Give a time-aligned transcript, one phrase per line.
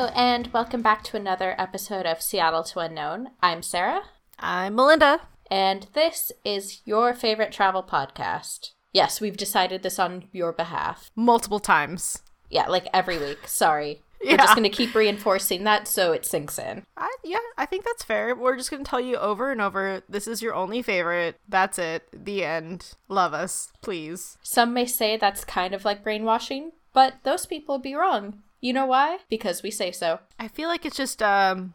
[0.00, 3.32] Hello, and welcome back to another episode of Seattle to Unknown.
[3.42, 4.04] I'm Sarah,
[4.38, 5.20] I'm Melinda.
[5.50, 8.70] and this is your favorite travel podcast.
[8.94, 11.10] Yes, we've decided this on your behalf.
[11.14, 12.22] Multiple times.
[12.48, 13.46] Yeah, like every week.
[13.46, 14.00] Sorry.
[14.24, 16.82] We're just going to keep reinforcing that so it sinks in.
[16.96, 18.34] I, yeah, I think that's fair.
[18.34, 21.36] We're just going to tell you over and over this is your only favorite.
[21.46, 22.08] That's it.
[22.10, 22.94] The end.
[23.08, 24.38] Love us, please.
[24.42, 28.42] Some may say that's kind of like brainwashing, but those people would be wrong.
[28.60, 29.18] You know why?
[29.28, 30.20] Because we say so.
[30.38, 31.74] I feel like it's just um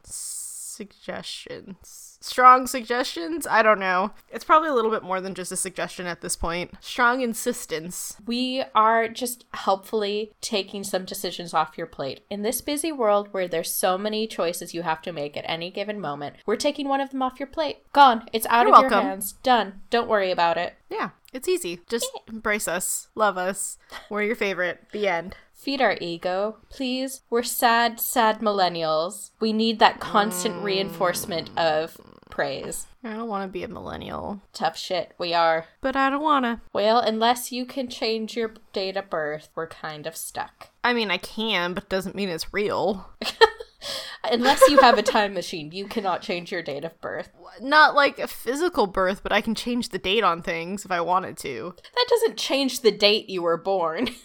[0.76, 2.18] suggestions.
[2.22, 3.46] Strong suggestions?
[3.46, 4.12] I don't know.
[4.32, 6.72] It's probably a little bit more than just a suggestion at this point.
[6.82, 8.18] Strong insistence.
[8.26, 12.22] We are just helpfully taking some decisions off your plate.
[12.32, 15.70] In this busy world where there's so many choices you have to make at any
[15.70, 17.84] given moment, we're taking one of them off your plate.
[17.94, 18.28] Gone.
[18.34, 19.34] It's out You're of your hands.
[19.44, 19.82] Done.
[19.92, 20.74] Don't worry about it.
[20.90, 21.82] Yeah, it's easy.
[21.88, 23.10] Just embrace us.
[23.14, 23.78] Love us.
[24.10, 24.88] We're your favorite.
[24.92, 25.36] The end.
[25.56, 27.22] Feed our ego, please.
[27.30, 29.32] We're sad, sad millennials.
[29.40, 30.64] We need that constant mm.
[30.64, 31.98] reinforcement of
[32.30, 32.86] praise.
[33.04, 35.66] I don't want to be a millennial, Tough shit, we are.
[35.82, 36.60] but I don't want to.
[36.74, 40.70] Well, unless you can change your date of birth, we're kind of stuck.
[40.84, 43.10] I mean, I can, but doesn't mean it's real.
[44.34, 47.30] Unless you have a time machine, you cannot change your date of birth.
[47.62, 51.02] Not like a physical birth, but I can change the date on things if I
[51.02, 51.74] wanted to.
[51.94, 54.10] That doesn't change the date you were born.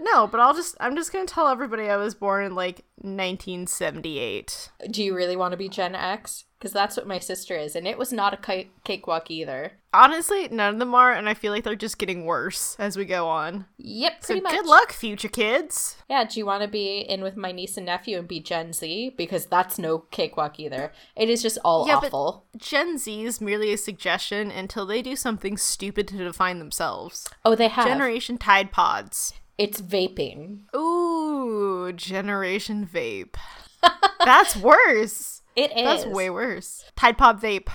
[0.00, 2.84] No, but I'll just I'm just going to tell everybody I was born in like
[2.96, 4.70] 1978.
[4.90, 6.44] Do you really want to be Gen X?
[6.58, 9.72] Because that's what my sister is, and it was not a cakewalk either.
[9.92, 13.04] Honestly, none of them are and I feel like they're just getting worse as we
[13.04, 13.66] go on.
[13.76, 14.52] Yep, So pretty much.
[14.54, 15.96] good luck, future kids.
[16.08, 18.72] Yeah, do you want to be in with my niece and nephew and be Gen
[18.72, 19.14] Z?
[19.18, 20.92] Because that's no cakewalk either.
[21.16, 22.46] It is just all Yeah, but- awful.
[22.56, 27.28] Gen Z is merely a suggestion until they do something stupid to define themselves.
[27.44, 27.86] Oh, they have.
[27.86, 29.34] Generation Tide Pods.
[29.58, 30.60] it's vaping.
[30.74, 33.34] Ooh, Generation Vape.
[34.24, 35.42] That's worse.
[35.56, 35.84] It is.
[35.84, 36.84] That's way worse.
[36.96, 37.68] Tide Pod Vape.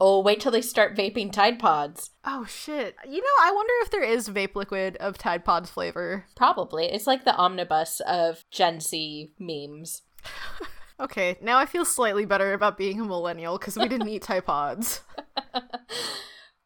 [0.00, 2.10] Oh, wait till they start vaping Tide Pods.
[2.24, 2.94] Oh shit.
[3.04, 6.24] You know, I wonder if there is vape liquid of Tide Pods flavor.
[6.36, 6.86] Probably.
[6.86, 10.02] It's like the omnibus of Gen Z memes.
[11.00, 14.44] Okay, now I feel slightly better about being a millennial because we didn't eat Tide
[14.44, 15.00] Pods.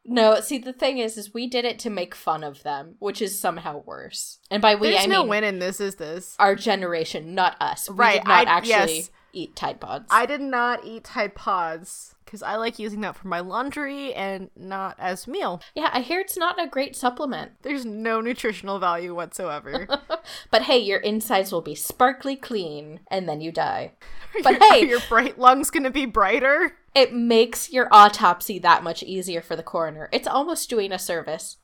[0.05, 3.21] No, see the thing is, is we did it to make fun of them, which
[3.21, 4.39] is somehow worse.
[4.51, 6.35] And by we, There's I no mean win in this, is this?
[6.39, 7.89] our generation, not us.
[7.89, 9.09] We Right, did not I- actually yes.
[9.33, 10.05] Eat Tide Pods.
[10.09, 14.49] I did not eat Tide Pods because I like using that for my laundry and
[14.55, 15.61] not as meal.
[15.75, 17.51] yeah, I hear it's not a great supplement.
[17.61, 19.87] There's no nutritional value whatsoever.
[20.51, 23.91] But hey, your insides will be sparkly clean, and then you die.
[24.43, 26.77] But your, hey- your bright lungs gonna be brighter?
[26.95, 30.07] It makes your autopsy that much easier for the coroner.
[30.13, 31.57] It's almost doing a service.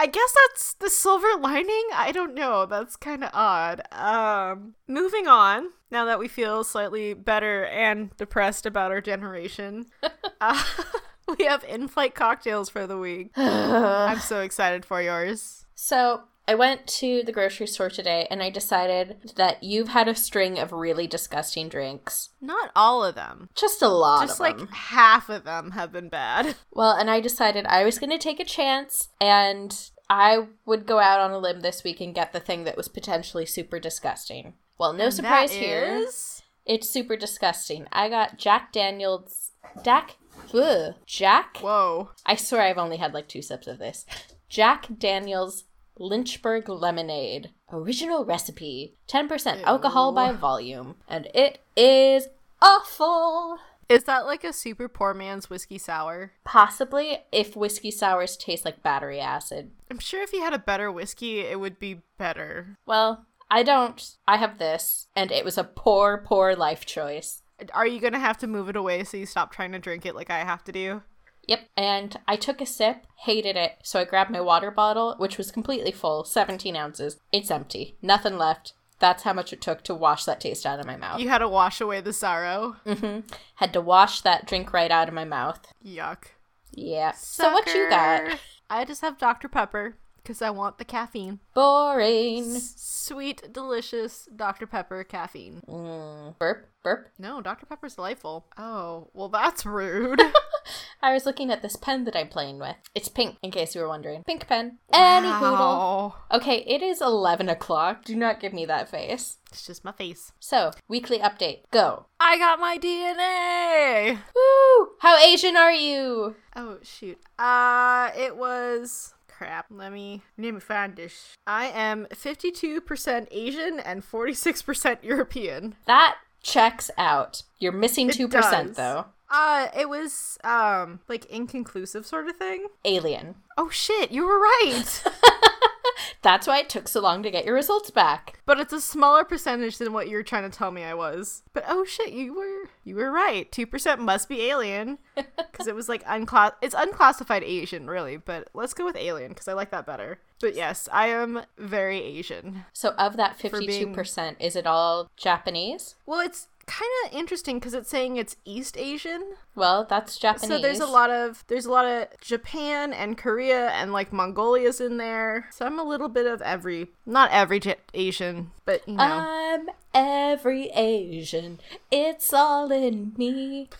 [0.00, 1.88] I guess that's the silver lining.
[1.92, 2.66] I don't know.
[2.66, 3.82] That's kind of odd.
[3.90, 5.70] Um, moving on.
[5.90, 9.86] Now that we feel slightly better and depressed about our generation,
[10.40, 10.62] uh,
[11.38, 13.32] we have in-flight cocktails for the week.
[13.36, 15.66] I'm so excited for yours.
[15.74, 20.14] So I went to the grocery store today and I decided that you've had a
[20.14, 22.30] string of really disgusting drinks.
[22.40, 23.50] Not all of them.
[23.54, 24.68] Just a lot Just like them.
[24.68, 26.56] half of them have been bad.
[26.72, 29.76] Well, and I decided I was going to take a chance and
[30.08, 32.88] I would go out on a limb this week and get the thing that was
[32.88, 34.54] potentially super disgusting.
[34.78, 35.84] Well, no And surprise here.
[35.84, 37.86] is- It's super disgusting.
[37.92, 39.52] I got Jack Daniels.
[39.84, 40.16] Jack.
[40.54, 41.58] Ugh, Jack.
[41.58, 42.10] Whoa.
[42.24, 44.06] I swear I've only had like two sips of this.
[44.48, 45.64] Jack Daniels
[45.98, 47.50] Lynchburg Lemonade.
[47.72, 48.94] Original recipe.
[49.08, 50.14] 10% alcohol Ew.
[50.14, 50.96] by volume.
[51.08, 52.28] And it is
[52.62, 53.58] awful.
[53.88, 56.32] Is that like a super poor man's whiskey sour?
[56.44, 59.70] Possibly if whiskey sours taste like battery acid.
[59.90, 62.76] I'm sure if you had a better whiskey, it would be better.
[62.84, 64.16] Well, I don't.
[64.26, 67.42] I have this, and it was a poor, poor life choice.
[67.72, 70.14] Are you gonna have to move it away so you stop trying to drink it
[70.14, 71.02] like I have to do?
[71.48, 75.38] Yep, and I took a sip, hated it, so I grabbed my water bottle, which
[75.38, 77.16] was completely full, 17 ounces.
[77.32, 77.96] It's empty.
[78.02, 78.74] Nothing left.
[79.00, 81.20] That's how much it took to wash that taste out of my mouth.
[81.20, 82.76] You had to wash away the sorrow.
[82.84, 83.20] Mm-hmm.
[83.56, 85.72] Had to wash that drink right out of my mouth.
[85.84, 86.24] Yuck.
[86.72, 87.12] Yeah.
[87.12, 88.38] So what you got?
[88.68, 89.48] I just have Dr.
[89.48, 89.96] Pepper
[90.28, 91.40] because I want the caffeine.
[91.54, 92.56] Boring.
[92.56, 94.66] S- sweet, delicious Dr.
[94.66, 95.62] Pepper caffeine.
[95.66, 97.08] Mm, burp, burp.
[97.18, 97.64] No, Dr.
[97.64, 98.44] Pepper's delightful.
[98.58, 100.20] Oh, well, that's rude.
[101.02, 102.76] I was looking at this pen that I'm playing with.
[102.94, 104.22] It's pink, in case you were wondering.
[104.24, 104.76] Pink pen.
[104.92, 106.14] Any hoodle.
[106.30, 108.04] Okay, it is 11 o'clock.
[108.04, 109.38] Do not give me that face.
[109.50, 110.32] It's just my face.
[110.40, 111.60] So, weekly update.
[111.70, 112.04] Go.
[112.20, 114.18] I got my DNA.
[114.36, 114.88] Woo!
[115.00, 116.36] How Asian are you?
[116.54, 117.18] Oh shoot.
[117.38, 119.66] Uh, it was crap.
[119.70, 121.36] Let me let me find this.
[121.46, 125.76] I am 52% Asian and 46% European.
[125.86, 127.44] That checks out.
[127.60, 128.76] You're missing It 2% does.
[128.76, 129.04] though.
[129.30, 132.66] Uh, it was um like inconclusive sort of thing.
[132.84, 133.36] Alien.
[133.56, 135.04] Oh shit, you were right.
[136.22, 138.38] That's why it took so long to get your results back.
[138.46, 141.42] but it's a smaller percentage than what you were trying to tell me I was.
[141.52, 143.50] But oh shit, you were you were right.
[143.52, 146.52] Two percent must be alien because it was like unclass.
[146.62, 148.16] It's unclassified Asian, really.
[148.16, 150.20] But let's go with alien because I like that better.
[150.40, 152.64] But yes, I am very Asian.
[152.72, 155.96] So of that 52%, is it all Japanese?
[156.06, 159.32] Well, it's kind of interesting because it's saying it's East Asian.
[159.54, 160.48] Well, that's Japanese.
[160.48, 164.80] So there's a lot of there's a lot of Japan and Korea and like Mongolia's
[164.80, 165.48] in there.
[165.50, 169.02] So I'm a little bit of every, not every J- Asian, but you know.
[169.02, 171.58] I'm every Asian.
[171.90, 173.70] It's all in me.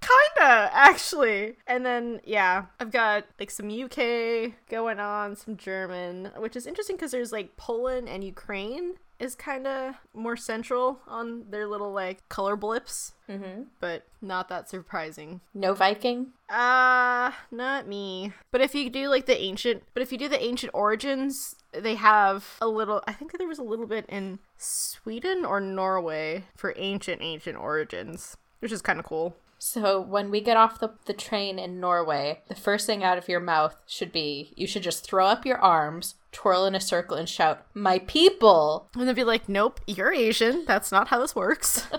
[0.00, 1.56] Kinda, actually.
[1.66, 6.96] And then, yeah, I've got like some UK going on, some German, which is interesting
[6.96, 12.28] because there's like Poland and Ukraine is kind of more central on their little like
[12.28, 13.62] color blips, Mm-hmm.
[13.80, 15.40] but not that surprising.
[15.54, 16.32] No Viking?
[16.50, 18.32] Uh, not me.
[18.50, 21.94] But if you do like the ancient, but if you do the ancient origins, they
[21.94, 26.74] have a little, I think there was a little bit in Sweden or Norway for
[26.76, 29.36] ancient, ancient origins, which is kind of cool.
[29.58, 33.28] So when we get off the, the train in Norway, the first thing out of
[33.28, 37.16] your mouth should be you should just throw up your arms, twirl in a circle,
[37.16, 38.88] and shout, My people!
[38.94, 40.64] And they'd be like, nope, you're Asian.
[40.66, 41.86] That's not how this works.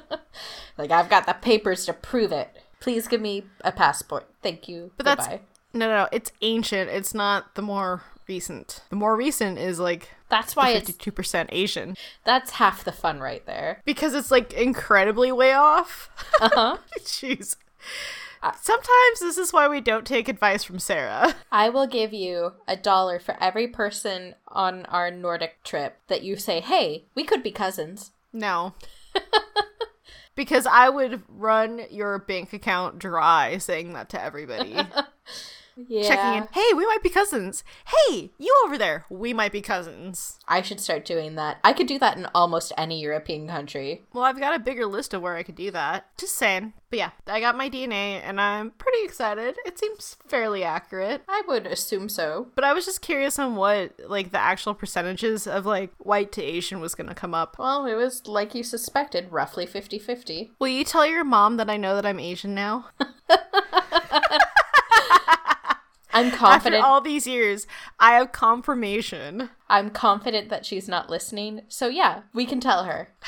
[0.77, 2.49] Like, I've got the papers to prove it.
[2.81, 4.27] Please give me a passport.
[4.43, 4.91] Thank you.
[4.97, 5.39] But that's no,
[5.73, 6.07] no, no.
[6.11, 6.89] It's ancient.
[6.89, 8.81] It's not the more recent.
[8.89, 11.95] The more recent is like That's why it's fifty-two percent Asian
[12.25, 13.81] that's half the fun right there.
[13.85, 16.09] because it's like incredibly way off.
[16.41, 16.77] Uh huh.
[16.99, 17.55] Jeez.
[18.61, 21.35] Sometimes this is why we don't take advice from Sarah.
[21.51, 26.35] I will give you a dollar for every person on our Nordic trip that you
[26.35, 28.75] say, "Hey, we could be cousins." No.
[30.35, 34.75] because I would run your bank account dry saying that to everybody.
[35.75, 36.07] Yeah.
[36.07, 36.47] Checking in.
[36.53, 37.63] Hey, we might be cousins.
[37.85, 39.05] Hey, you over there.
[39.09, 40.39] We might be cousins.
[40.47, 41.57] I should start doing that.
[41.63, 44.03] I could do that in almost any European country.
[44.13, 46.07] Well, I've got a bigger list of where I could do that.
[46.17, 46.73] Just saying.
[46.89, 49.57] But yeah, I got my DNA and I'm pretty excited.
[49.65, 51.23] It seems fairly accurate.
[51.27, 52.47] I would assume so.
[52.55, 56.43] But I was just curious on what like the actual percentages of like white to
[56.43, 57.57] Asian was going to come up.
[57.59, 60.51] Well, it was like you suspected, roughly 50-50.
[60.59, 62.89] Will you tell your mom that I know that I'm Asian now?
[66.15, 67.67] I'm After confident all these years,
[67.99, 69.49] I have confirmation.
[69.69, 71.61] I'm confident that she's not listening.
[71.67, 73.09] So yeah, we can tell her.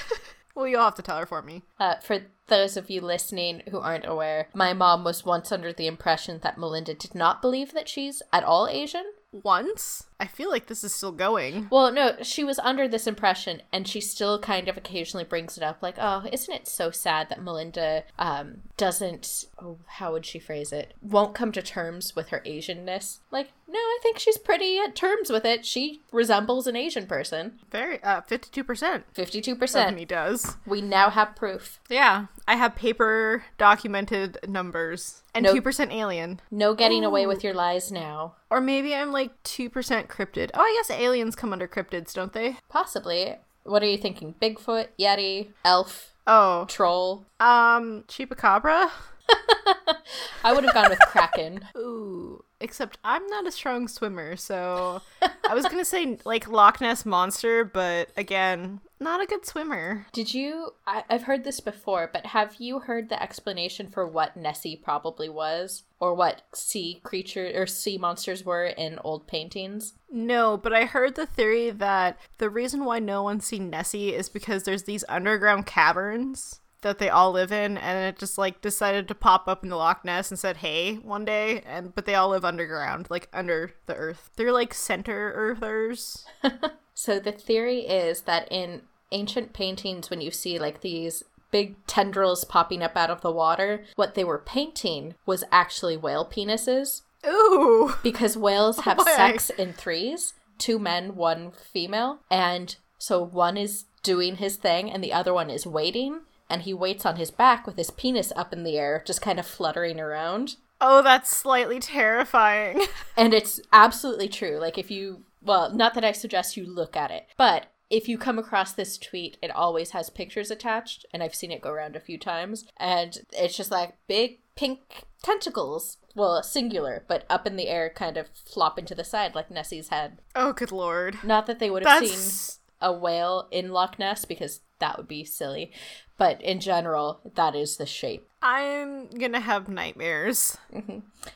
[0.58, 1.62] Well, you'll have to tell her for me.
[1.80, 2.18] Uh, for
[2.48, 6.58] those of you listening who aren't aware, my mom was once under the impression that
[6.58, 9.06] Melinda did not believe that she's at all Asian.
[9.32, 10.08] Once?
[10.20, 11.68] I feel like this is still going.
[11.70, 15.64] Well, no, she was under this impression, and she still kind of occasionally brings it
[15.64, 19.46] up, like, "Oh, isn't it so sad that Melinda um doesn't?
[19.62, 20.94] Oh, how would she phrase it?
[21.02, 25.30] Won't come to terms with her Asianness." Like, no, I think she's pretty at terms
[25.30, 25.66] with it.
[25.66, 27.60] She resembles an Asian person.
[27.72, 29.96] Very, uh, 52% Fifty-two of percent.
[29.96, 30.56] me does.
[30.66, 31.80] We now have proof.
[31.90, 35.24] Yeah, I have paper documented numbers.
[35.36, 36.40] And No- 2% alien.
[36.50, 38.36] No getting away with your lies now.
[38.50, 40.50] Or maybe I'm like 2% cryptid.
[40.54, 42.58] Oh, I guess aliens come under cryptids, don't they?
[42.70, 43.36] Possibly.
[43.64, 44.34] What are you thinking?
[44.42, 47.26] Bigfoot, Yeti, elf, Oh, troll?
[47.42, 48.90] um, Chupacabra?
[50.44, 51.68] I would have gone with kraken.
[51.78, 55.02] Ooh, except I'm not a strong swimmer, so
[55.50, 60.08] I was gonna say like Loch Ness Monster, but again, not a good swimmer.
[60.12, 60.72] Did you?
[60.86, 65.30] I, I've heard this before, but have you heard the explanation for what Nessie probably
[65.30, 69.94] was, or what sea creature or sea monsters were in old paintings?
[70.10, 74.30] No, but I heard the theory that the reason why no one's seen Nessie is
[74.30, 79.08] because there's these underground caverns that they all live in and it just like decided
[79.08, 82.16] to pop up in the Loch Ness and said hey one day and but they
[82.16, 84.30] all live underground like under the earth.
[84.36, 86.26] They're like center earthers.
[86.98, 92.44] So the theory is that in ancient paintings, when you see like these big tendrils
[92.44, 97.04] popping up out of the water, what they were painting was actually whale penises.
[97.24, 97.94] Ooh.
[98.02, 104.38] because whales have sex in threes two men one female and so one is doing
[104.38, 107.78] his thing and the other one is waiting and he waits on his back with
[107.78, 112.84] his penis up in the air just kind of fluttering around Oh, that's slightly terrifying.
[113.18, 117.12] and it's absolutely true like if you well not that i suggest you look at
[117.12, 121.36] it but if you come across this tweet it always has pictures attached and i've
[121.36, 125.98] seen it go around a few times and it's just like big pink tentacles.
[126.16, 129.90] Well, singular, but up in the air, kind of flopping to the side like Nessie's
[129.90, 130.20] head.
[130.36, 131.20] Oh, good lord.
[131.24, 135.24] Not that they would have seen a whale in Loch Ness because that would be
[135.24, 135.72] silly,
[136.18, 138.28] but in general, that is the shape.
[138.42, 140.58] I'm gonna have nightmares.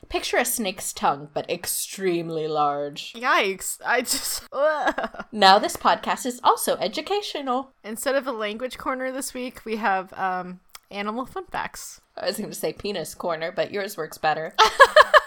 [0.09, 3.13] Picture a snake's tongue, but extremely large.
[3.13, 3.79] Yikes.
[3.85, 4.43] I just.
[4.51, 5.25] Ugh.
[5.31, 7.71] Now, this podcast is also educational.
[7.83, 10.59] Instead of a language corner this week, we have um,
[10.91, 12.01] animal fun facts.
[12.17, 14.53] I was going to say penis corner, but yours works better.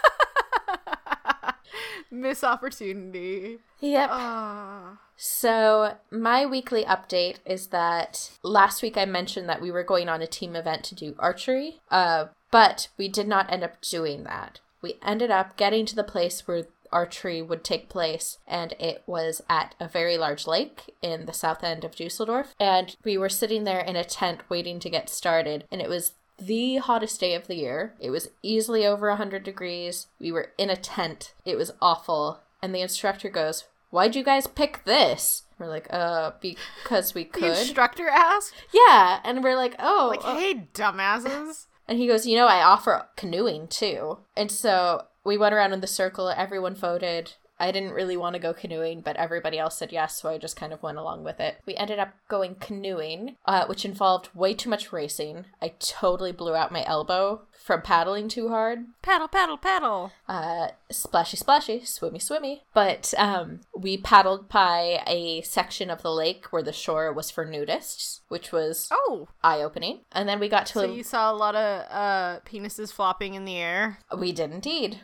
[2.11, 3.59] Miss opportunity.
[3.79, 4.09] yep.
[4.11, 4.99] Ah.
[5.17, 10.21] So, my weekly update is that last week I mentioned that we were going on
[10.21, 14.59] a team event to do archery, uh, but we did not end up doing that.
[14.81, 19.41] We ended up getting to the place where archery would take place, and it was
[19.49, 22.53] at a very large lake in the south end of Dusseldorf.
[22.59, 26.13] And we were sitting there in a tent waiting to get started, and it was
[26.37, 27.93] the hottest day of the year.
[27.99, 30.07] It was easily over 100 degrees.
[30.19, 31.33] We were in a tent.
[31.45, 32.39] It was awful.
[32.61, 35.43] And the instructor goes, Why'd you guys pick this?
[35.57, 37.43] We're like, uh, because we could.
[37.43, 39.19] The instructor asked, yeah.
[39.23, 40.07] And we're like, oh.
[40.09, 41.67] like, uh," hey, dumbasses.
[41.87, 44.17] And he goes, You know, I offer canoeing too.
[44.35, 47.33] And so we went around in the circle, everyone voted.
[47.59, 50.55] I didn't really want to go canoeing, but everybody else said yes, so I just
[50.55, 51.57] kind of went along with it.
[51.65, 55.45] We ended up going canoeing, uh, which involved way too much racing.
[55.61, 58.79] I totally blew out my elbow from paddling too hard.
[59.01, 60.11] paddle, paddle, paddle.
[60.27, 62.63] Uh, splashy, splashy, swimmy, swimmy.
[62.73, 67.45] But um, we paddled by a section of the lake where the shore was for
[67.45, 70.01] nudists, which was Oh, eye opening.
[70.11, 70.93] And then we got to so a.
[70.93, 73.99] you saw a lot of uh, penises flopping in the air.
[74.15, 74.99] We did indeed.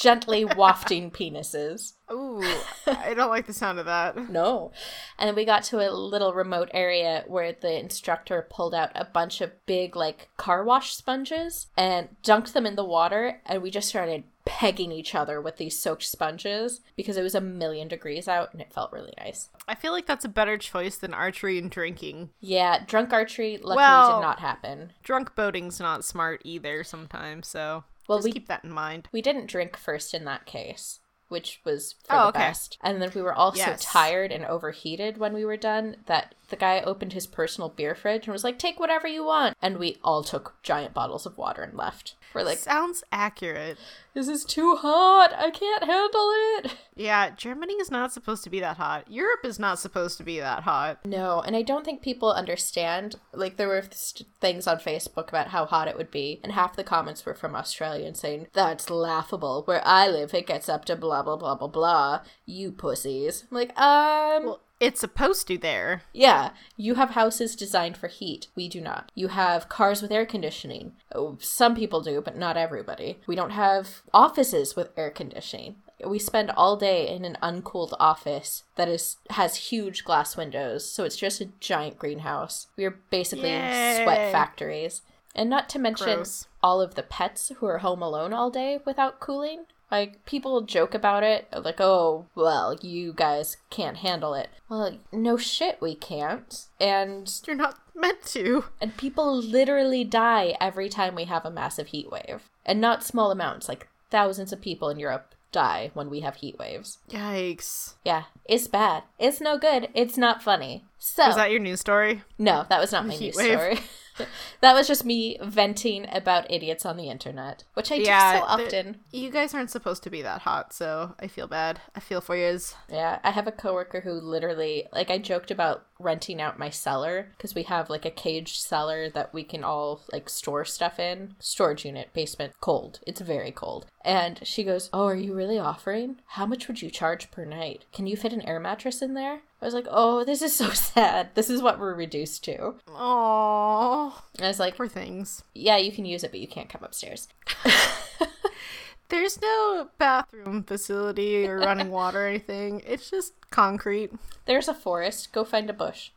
[0.00, 1.92] Gently wafting penises.
[2.10, 2.42] Ooh,
[2.86, 4.16] I don't like the sound of that.
[4.30, 4.72] No.
[5.18, 9.04] And then we got to a little remote area where the instructor pulled out a
[9.04, 13.40] bunch of big, like, car wash sponges and dunked them in the water.
[13.44, 17.40] And we just started pegging each other with these soaked sponges because it was a
[17.40, 19.50] million degrees out and it felt really nice.
[19.68, 22.30] I feel like that's a better choice than archery and drinking.
[22.40, 24.92] Yeah, drunk archery luckily Well- did not happen.
[25.02, 29.08] Drunk boating's not smart either sometimes, so Well, just we- keep that in mind.
[29.12, 30.99] We didn't drink first in that case,
[31.30, 32.38] which was for Oh, the okay.
[32.40, 32.76] best.
[32.82, 33.82] And then we were all Yes.
[33.82, 37.94] so tired and overheated when we were done that the guy opened his personal beer
[37.94, 41.38] fridge and was like, "Take whatever you want." And we all took giant bottles of
[41.38, 42.16] water and left.
[42.34, 43.78] We're like, Sounds accurate.
[44.14, 45.32] "This is too hot.
[45.36, 49.10] I can't handle it." Yeah, Germany is not supposed to be that hot.
[49.10, 51.04] Europe is not supposed to be that hot.
[51.06, 53.16] No, and I don't think people understand.
[53.32, 56.76] Like, there were st- things on Facebook about how hot it would be, and half
[56.76, 59.62] the comments were from Australians saying, That's laughable.
[59.64, 61.68] Where I live, it gets up to blah, blah, blah, blah, blah.
[61.68, 62.20] blah.
[62.46, 63.44] You pussies.
[63.50, 66.02] I'm like, um, Well, it's supposed to there.
[66.12, 68.48] yeah, you have houses designed for heat.
[68.54, 69.10] We do not.
[69.14, 70.92] You have cars with air conditioning.
[71.14, 73.18] Oh, some people do, but not everybody.
[73.26, 75.76] We don't have offices with air conditioning.
[76.06, 81.04] We spend all day in an uncooled office that is has huge glass windows, so
[81.04, 82.68] it's just a giant greenhouse.
[82.78, 84.00] We are basically Yay.
[84.02, 85.02] sweat factories.
[85.34, 86.46] And not to mention Gross.
[86.62, 89.66] all of the pets who are home alone all day without cooling.
[89.90, 94.48] Like, people joke about it, like, oh, well, you guys can't handle it.
[94.68, 96.66] Well, no shit, we can't.
[96.80, 98.64] And You're not meant to.
[98.80, 102.48] and people literally die every time we have a massive heat wave.
[102.64, 106.56] And not small amounts, like thousands of people in Europe die when we have heat
[106.58, 106.98] waves.
[107.10, 107.94] Yikes.
[108.04, 109.02] Yeah, it's bad.
[109.18, 109.88] It's no good.
[109.94, 110.84] It's not funny.
[110.98, 112.22] So Was that your news story?
[112.38, 113.58] no, that was not my heat news wave?
[113.58, 113.78] story.
[114.60, 118.96] that was just me venting about idiots on the internet, which I do so often.
[119.12, 121.80] You guys aren't supposed to be that hot, so I feel bad.
[121.94, 122.50] I feel for you.
[122.88, 127.28] Yeah, I have a coworker who literally, like, I joked about renting out my cellar
[127.36, 131.36] because we have like a caged cellar that we can all like store stuff in.
[131.38, 133.00] Storage unit, basement, cold.
[133.06, 133.86] It's very cold.
[134.04, 136.16] And she goes, "Oh, are you really offering?
[136.28, 137.84] How much would you charge per night?
[137.92, 140.70] Can you fit an air mattress in there?" I was like, "Oh, this is so
[140.70, 141.34] sad.
[141.34, 145.42] This is what we're reduced to." Oh, I was like, poor things.
[145.54, 147.28] "Yeah, you can use it, but you can't come upstairs."
[149.08, 152.82] There's no bathroom facility or running water or anything.
[152.86, 154.12] It's just concrete.
[154.46, 155.32] There's a forest.
[155.32, 156.10] Go find a bush.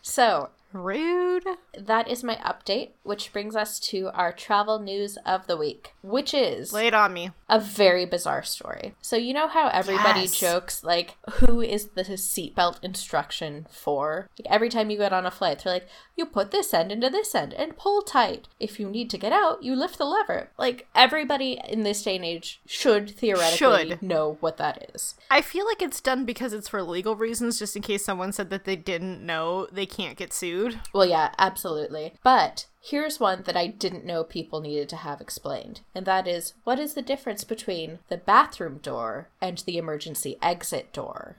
[0.00, 1.44] so, Rude.
[1.78, 6.34] that is my update, which brings us to our travel news of the week, which
[6.34, 7.30] is Lay it on me.
[7.48, 8.94] a very bizarre story.
[9.00, 10.38] So, you know how everybody Yes.
[10.38, 14.28] jokes, like, who is the seatbelt instruction for?
[14.38, 17.08] Like, every time you get on a flight, they're like, you put this end into
[17.10, 18.48] this end and pull tight.
[18.60, 20.50] If you need to get out, you lift the lever.
[20.58, 24.02] Like, everybody in this day and age should theoretically Should.
[24.02, 25.14] know what that is.
[25.30, 28.50] I feel like it's done because it's for legal reasons, just in case someone said
[28.50, 30.63] that they didn't know they can't get sued.
[30.92, 32.14] Well, yeah, absolutely.
[32.22, 36.52] But Here's one that I didn't know people needed to have explained, and that is
[36.64, 41.38] what is the difference between the bathroom door and the emergency exit door?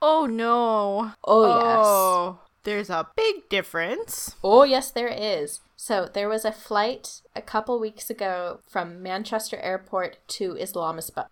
[0.00, 1.12] Oh no.
[1.24, 1.78] Oh, yes.
[1.84, 4.36] Oh, there's a big difference.
[4.42, 5.60] Oh, yes, there is.
[5.76, 11.26] So there was a flight a couple weeks ago from Manchester Airport to Islamabad,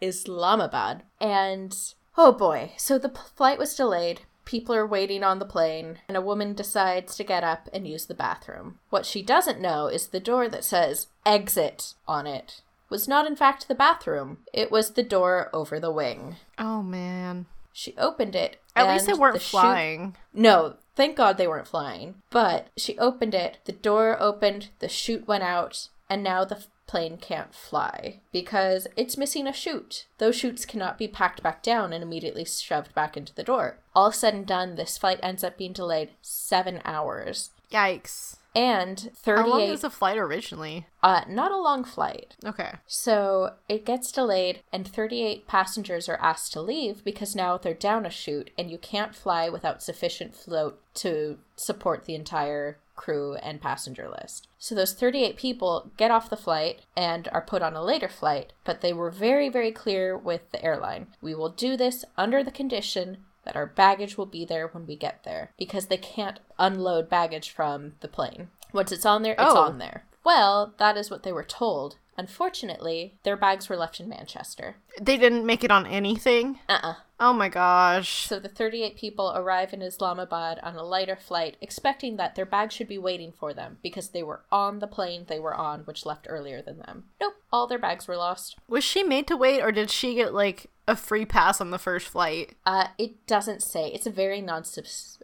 [0.00, 1.76] Islamabad, and
[2.16, 4.22] oh boy, so the p- flight was delayed.
[4.44, 8.06] People are waiting on the plane, and a woman decides to get up and use
[8.06, 8.78] the bathroom.
[8.90, 12.60] What she doesn't know is the door that says exit on it
[12.90, 14.38] was not, in fact, the bathroom.
[14.52, 16.36] It was the door over the wing.
[16.58, 17.46] Oh man.
[17.72, 18.60] She opened it.
[18.76, 20.16] At least they weren't the chute- flying.
[20.32, 22.16] no, thank God they weren't flying.
[22.30, 27.16] But she opened it, the door opened, the chute went out, and now the plane
[27.16, 30.06] can't fly because it's missing a chute.
[30.18, 33.78] Those chutes cannot be packed back down and immediately shoved back into the door.
[33.94, 37.50] All said and done, this flight ends up being delayed seven hours.
[37.70, 38.36] Yikes.
[38.56, 39.40] And 38.
[39.42, 40.86] How long 38, was the flight originally?
[41.02, 42.36] uh, not a long flight.
[42.44, 42.74] Okay.
[42.86, 48.06] So it gets delayed, and 38 passengers are asked to leave because now they're down
[48.06, 53.60] a chute, and you can't fly without sufficient float to support the entire crew and
[53.60, 54.48] passenger list.
[54.58, 58.52] So those 38 people get off the flight and are put on a later flight,
[58.64, 61.08] but they were very, very clear with the airline.
[61.20, 64.96] We will do this under the condition that our baggage will be there when we
[64.96, 68.48] get there because they can't unload baggage from the plane.
[68.72, 69.64] Once it's on there, it's Oh.
[69.64, 70.06] on there.
[70.24, 71.96] Well, that is what they were told.
[72.16, 74.76] Unfortunately, their bags were left in Manchester.
[75.00, 76.58] They didn't make it on anything.
[76.68, 78.26] Uh uh Oh my gosh.
[78.26, 82.74] So the 38 people arrive in Islamabad on a lighter flight, expecting that their bags
[82.74, 86.04] should be waiting for them because they were on the plane they were on, which
[86.04, 87.04] left earlier than them.
[87.18, 88.56] Nope, all their bags were lost.
[88.68, 91.78] Was she made to wait or did she get like a free pass on the
[91.78, 92.56] first flight?
[92.66, 93.88] Uh, it doesn't say.
[93.88, 94.64] It's very non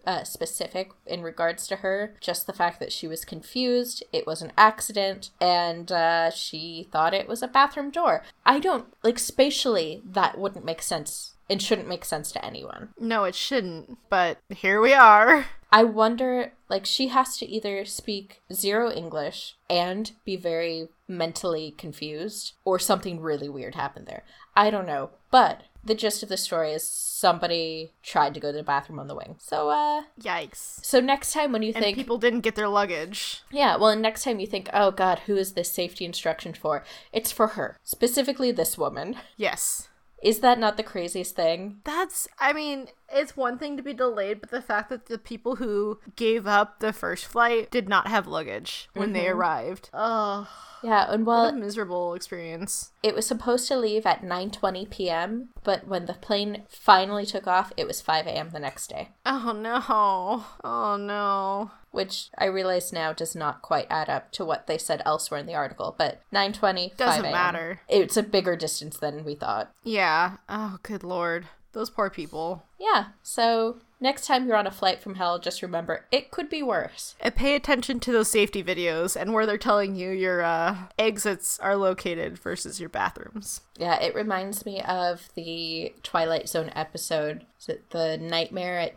[0.06, 2.16] uh, specific in regards to her.
[2.18, 7.12] Just the fact that she was confused, it was an accident, and uh, she thought
[7.12, 8.22] it was a bathroom door.
[8.46, 12.90] I don't, like, spatially, that wouldn't make sense and shouldn't make sense to anyone.
[12.98, 13.98] No, it shouldn't.
[14.08, 15.46] But here we are.
[15.72, 22.54] I wonder, like, she has to either speak zero English and be very mentally confused,
[22.64, 24.24] or something really weird happened there.
[24.56, 25.10] I don't know.
[25.30, 29.06] But the gist of the story is somebody tried to go to the bathroom on
[29.06, 29.36] the wing.
[29.38, 30.84] So, uh, Yikes.
[30.84, 33.42] so next time when you And think, people didn't get their luggage.
[33.50, 36.84] yeah, well, next time you think, oh god, who is this safety instruction for?
[37.12, 37.76] It's for her.
[37.84, 39.16] Specifically, this woman.
[39.36, 39.88] Yes.
[40.22, 41.80] Is that not the craziest thing?
[41.84, 45.56] That's, I mean, it's one thing to be delayed, but the fact that the people
[45.56, 49.38] who gave up the first flight did not have luggage when they mm-hmm.
[49.38, 49.90] arrived.
[49.94, 50.48] Oh,
[50.82, 52.92] Yeah, and what well, a miserable experience.
[53.02, 57.72] It was supposed to leave at 9:20 p.m., but when the plane finally took off,
[57.76, 58.50] it was 5 a.m.
[58.50, 60.44] the next day, Oh no.
[60.64, 61.70] Oh no.
[61.90, 65.46] Which I realize now does not quite add up to what they said elsewhere in
[65.46, 67.80] the article, but 9:20 Doesn't 5 matter.
[67.88, 69.72] It's a bigger distance than we thought.
[69.82, 70.36] Yeah.
[70.48, 71.46] Oh, good lord.
[71.72, 72.64] Those poor people.
[72.80, 76.64] Yeah, so next time you're on a flight from hell, just remember it could be
[76.64, 77.14] worse.
[77.22, 81.60] Uh, Pay attention to those safety videos and where they're telling you your uh, exits
[81.60, 83.60] are located versus your bathrooms.
[83.76, 87.46] Yeah, it reminds me of the Twilight Zone episode.
[87.60, 88.96] Is it the nightmare at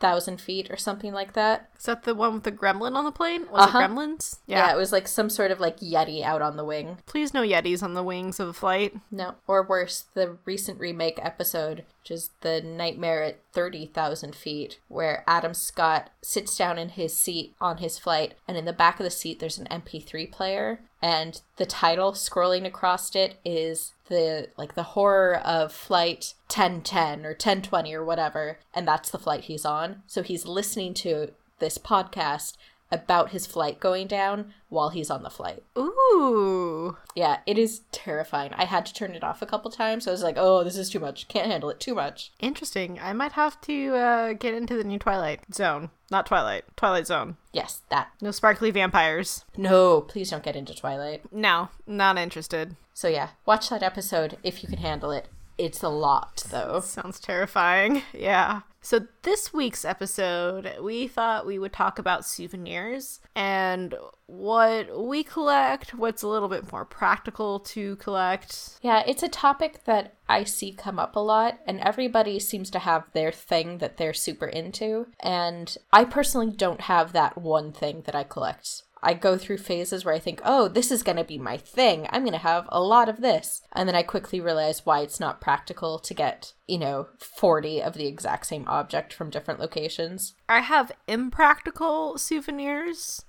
[0.00, 1.68] 20,000 feet or something like that?
[1.78, 3.42] Is that the one with the gremlin on the plane?
[3.50, 3.78] Was Uh-huh.
[3.78, 4.38] it gremlins?
[4.46, 4.72] Yeah.
[4.72, 6.98] it was like some sort of like Yeti out on the wing.
[7.06, 8.94] Please no Yetis on the wings of a flight.
[9.10, 15.22] No, or worse, the recent remake episode, which is The Nightmare at 30,000 Feet, where
[15.26, 19.04] Adam Scott sits down in his seat on his flight, and in the back of
[19.04, 24.74] the seat, there's an MP3 player, and the title scrolling across it is the like
[24.74, 28.58] the horror of flight 1010 or 1020 or whatever.
[28.74, 30.02] And that's the flight he's on.
[30.06, 32.56] So he's listening to this podcast
[32.92, 36.96] about his flight going down while he's on the flight Ooh.
[37.14, 38.52] yeah, it is terrifying.
[38.54, 40.06] I had to turn it off a couple times.
[40.06, 41.28] I was like, "Oh, this is too much.
[41.28, 41.80] Can't handle it.
[41.80, 42.98] Too much." Interesting.
[43.00, 45.90] I might have to uh, get into the new Twilight Zone.
[46.10, 46.64] Not Twilight.
[46.76, 47.36] Twilight Zone.
[47.52, 48.10] Yes, that.
[48.20, 49.44] No sparkly vampires.
[49.56, 51.32] No, please don't get into Twilight.
[51.32, 52.76] No, not interested.
[52.94, 55.28] So yeah, watch that episode if you can handle it.
[55.60, 56.80] It's a lot though.
[56.80, 58.02] Sounds terrifying.
[58.14, 58.62] Yeah.
[58.82, 63.94] So, this week's episode, we thought we would talk about souvenirs and
[64.24, 68.78] what we collect, what's a little bit more practical to collect.
[68.80, 72.78] Yeah, it's a topic that I see come up a lot, and everybody seems to
[72.78, 75.08] have their thing that they're super into.
[75.20, 78.84] And I personally don't have that one thing that I collect.
[79.02, 82.06] I go through phases where I think, oh, this is going to be my thing.
[82.10, 83.62] I'm going to have a lot of this.
[83.72, 87.94] And then I quickly realize why it's not practical to get, you know, 40 of
[87.94, 90.34] the exact same object from different locations.
[90.48, 93.24] I have impractical souvenirs.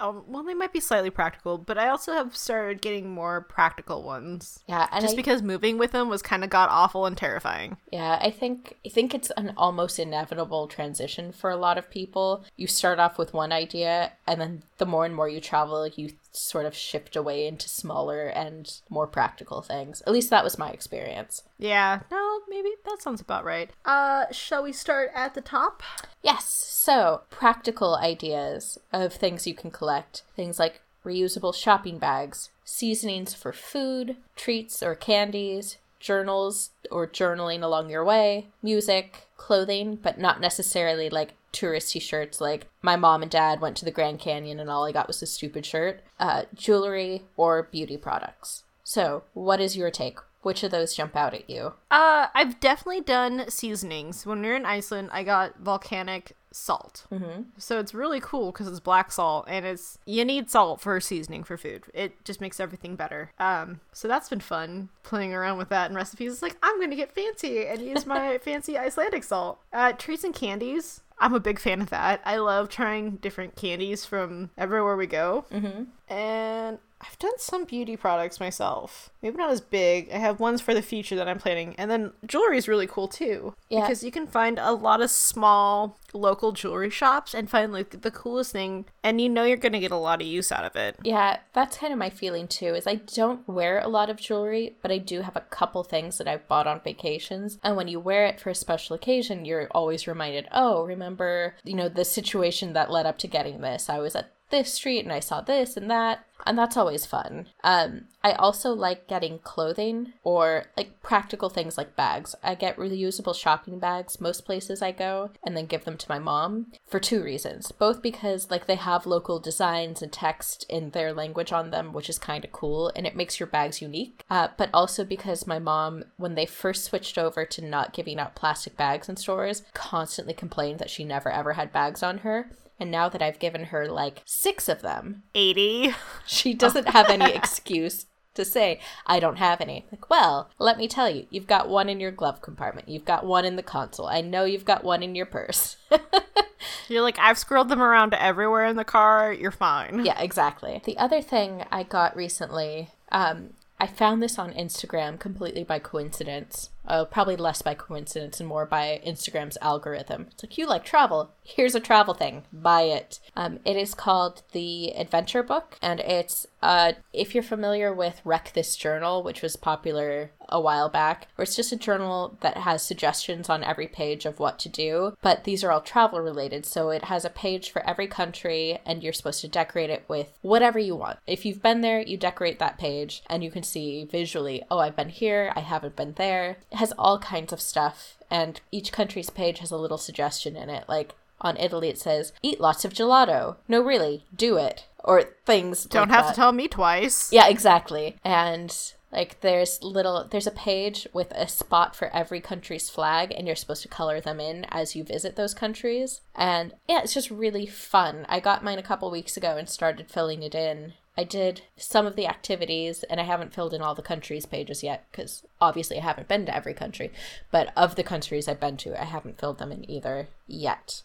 [0.00, 4.02] Oh, well, they might be slightly practical, but I also have started getting more practical
[4.02, 4.60] ones.
[4.66, 7.76] Yeah, and just I, because moving with them was kind of god awful and terrifying.
[7.92, 12.44] Yeah, I think I think it's an almost inevitable transition for a lot of people.
[12.56, 16.10] You start off with one idea, and then the more and more you travel, you
[16.36, 20.02] sort of shift away into smaller and more practical things.
[20.06, 21.42] At least that was my experience.
[21.58, 23.70] Yeah, no, maybe that sounds about right.
[23.84, 25.82] Uh, shall we start at the top?
[26.22, 26.46] Yes.
[26.46, 30.22] So, practical ideas of things you can collect.
[30.36, 37.88] Things like reusable shopping bags, seasonings for food, treats or candies, journals or journaling along
[37.88, 43.60] your way, music, clothing, but not necessarily like touristy shirts like my mom and dad
[43.60, 47.22] went to the Grand Canyon and all I got was a stupid shirt, uh, jewelry,
[47.36, 48.64] or beauty products.
[48.82, 50.18] So, what is your take?
[50.42, 51.72] Which of those jump out at you?
[51.90, 54.26] Uh, I've definitely done seasonings.
[54.26, 57.06] When we were in Iceland, I got volcanic salt.
[57.12, 57.42] Mm-hmm.
[57.58, 61.44] So it's really cool because it's black salt and it's you need salt for seasoning
[61.44, 61.84] for food.
[61.92, 63.32] It just makes everything better.
[63.38, 66.32] Um, so that's been fun playing around with that and recipes.
[66.32, 69.58] It's like I'm gonna get fancy and use my fancy Icelandic salt.
[69.72, 71.00] Uh, treats and candies.
[71.18, 72.20] I'm a big fan of that.
[72.24, 75.46] I love trying different candies from everywhere we go.
[75.50, 76.12] Mm-hmm.
[76.12, 79.10] And I've done some beauty products myself.
[79.22, 80.10] Maybe not as big.
[80.12, 81.74] I have ones for the future that I'm planning.
[81.76, 83.54] And then jewelry is really cool too.
[83.68, 83.82] Yeah.
[83.82, 88.10] Because you can find a lot of small local jewelry shops and find like the
[88.10, 90.76] coolest thing and you know you're going to get a lot of use out of
[90.76, 90.96] it.
[91.02, 92.74] Yeah, that's kind of my feeling too.
[92.74, 96.18] Is I don't wear a lot of jewelry, but I do have a couple things
[96.18, 97.58] that I've bought on vacations.
[97.62, 101.74] And when you wear it for a special occasion, you're always reminded, "Oh, remember, you
[101.74, 103.90] know, the situation that led up to getting this.
[103.90, 107.46] I was at this street and I saw this and that." And that's always fun.
[107.62, 112.34] Um, I also like getting clothing or like practical things like bags.
[112.42, 116.18] I get reusable shopping bags most places I go and then give them to my
[116.18, 117.72] mom for two reasons.
[117.72, 122.10] Both because like they have local designs and text in their language on them, which
[122.10, 124.22] is kind of cool and it makes your bags unique.
[124.28, 128.34] Uh, but also because my mom, when they first switched over to not giving out
[128.34, 132.50] plastic bags in stores, constantly complained that she never ever had bags on her.
[132.78, 135.94] And now that I've given her like six of them, 80.
[136.26, 139.86] she doesn't have any excuse to say, I don't have any.
[139.90, 142.88] Like, well, let me tell you, you've got one in your glove compartment.
[142.88, 144.06] You've got one in the console.
[144.06, 145.76] I know you've got one in your purse.
[146.88, 149.32] You're like, I've scrolled them around everywhere in the car.
[149.32, 150.04] You're fine.
[150.04, 150.82] yeah, exactly.
[150.84, 156.70] The other thing I got recently, um, I found this on Instagram completely by coincidence.
[156.86, 160.26] Uh, probably less by coincidence and more by Instagram's algorithm.
[160.32, 161.30] It's like, you like travel.
[161.42, 162.44] Here's a travel thing.
[162.52, 163.20] Buy it.
[163.36, 165.78] Um, it is called The Adventure Book.
[165.80, 170.90] And it's, uh, if you're familiar with Wreck This Journal, which was popular a while
[170.90, 174.68] back, where it's just a journal that has suggestions on every page of what to
[174.68, 175.16] do.
[175.22, 176.66] But these are all travel related.
[176.66, 180.38] So it has a page for every country, and you're supposed to decorate it with
[180.42, 181.18] whatever you want.
[181.26, 184.96] If you've been there, you decorate that page, and you can see visually, oh, I've
[184.96, 186.58] been here, I haven't been there.
[186.74, 190.84] Has all kinds of stuff, and each country's page has a little suggestion in it.
[190.88, 193.56] Like on Italy, it says, eat lots of gelato.
[193.68, 194.86] No, really, do it.
[195.02, 195.84] Or things.
[195.84, 196.30] Don't like have that.
[196.30, 197.32] to tell me twice.
[197.32, 198.16] Yeah, exactly.
[198.24, 198.74] And
[199.12, 203.54] like there's little there's a page with a spot for every country's flag and you're
[203.54, 206.20] supposed to color them in as you visit those countries.
[206.34, 208.26] And yeah, it's just really fun.
[208.28, 210.94] I got mine a couple weeks ago and started filling it in.
[211.16, 214.82] I did some of the activities and I haven't filled in all the countries pages
[214.82, 217.12] yet cuz obviously I haven't been to every country,
[217.50, 221.02] but of the countries I've been to, I haven't filled them in either yet.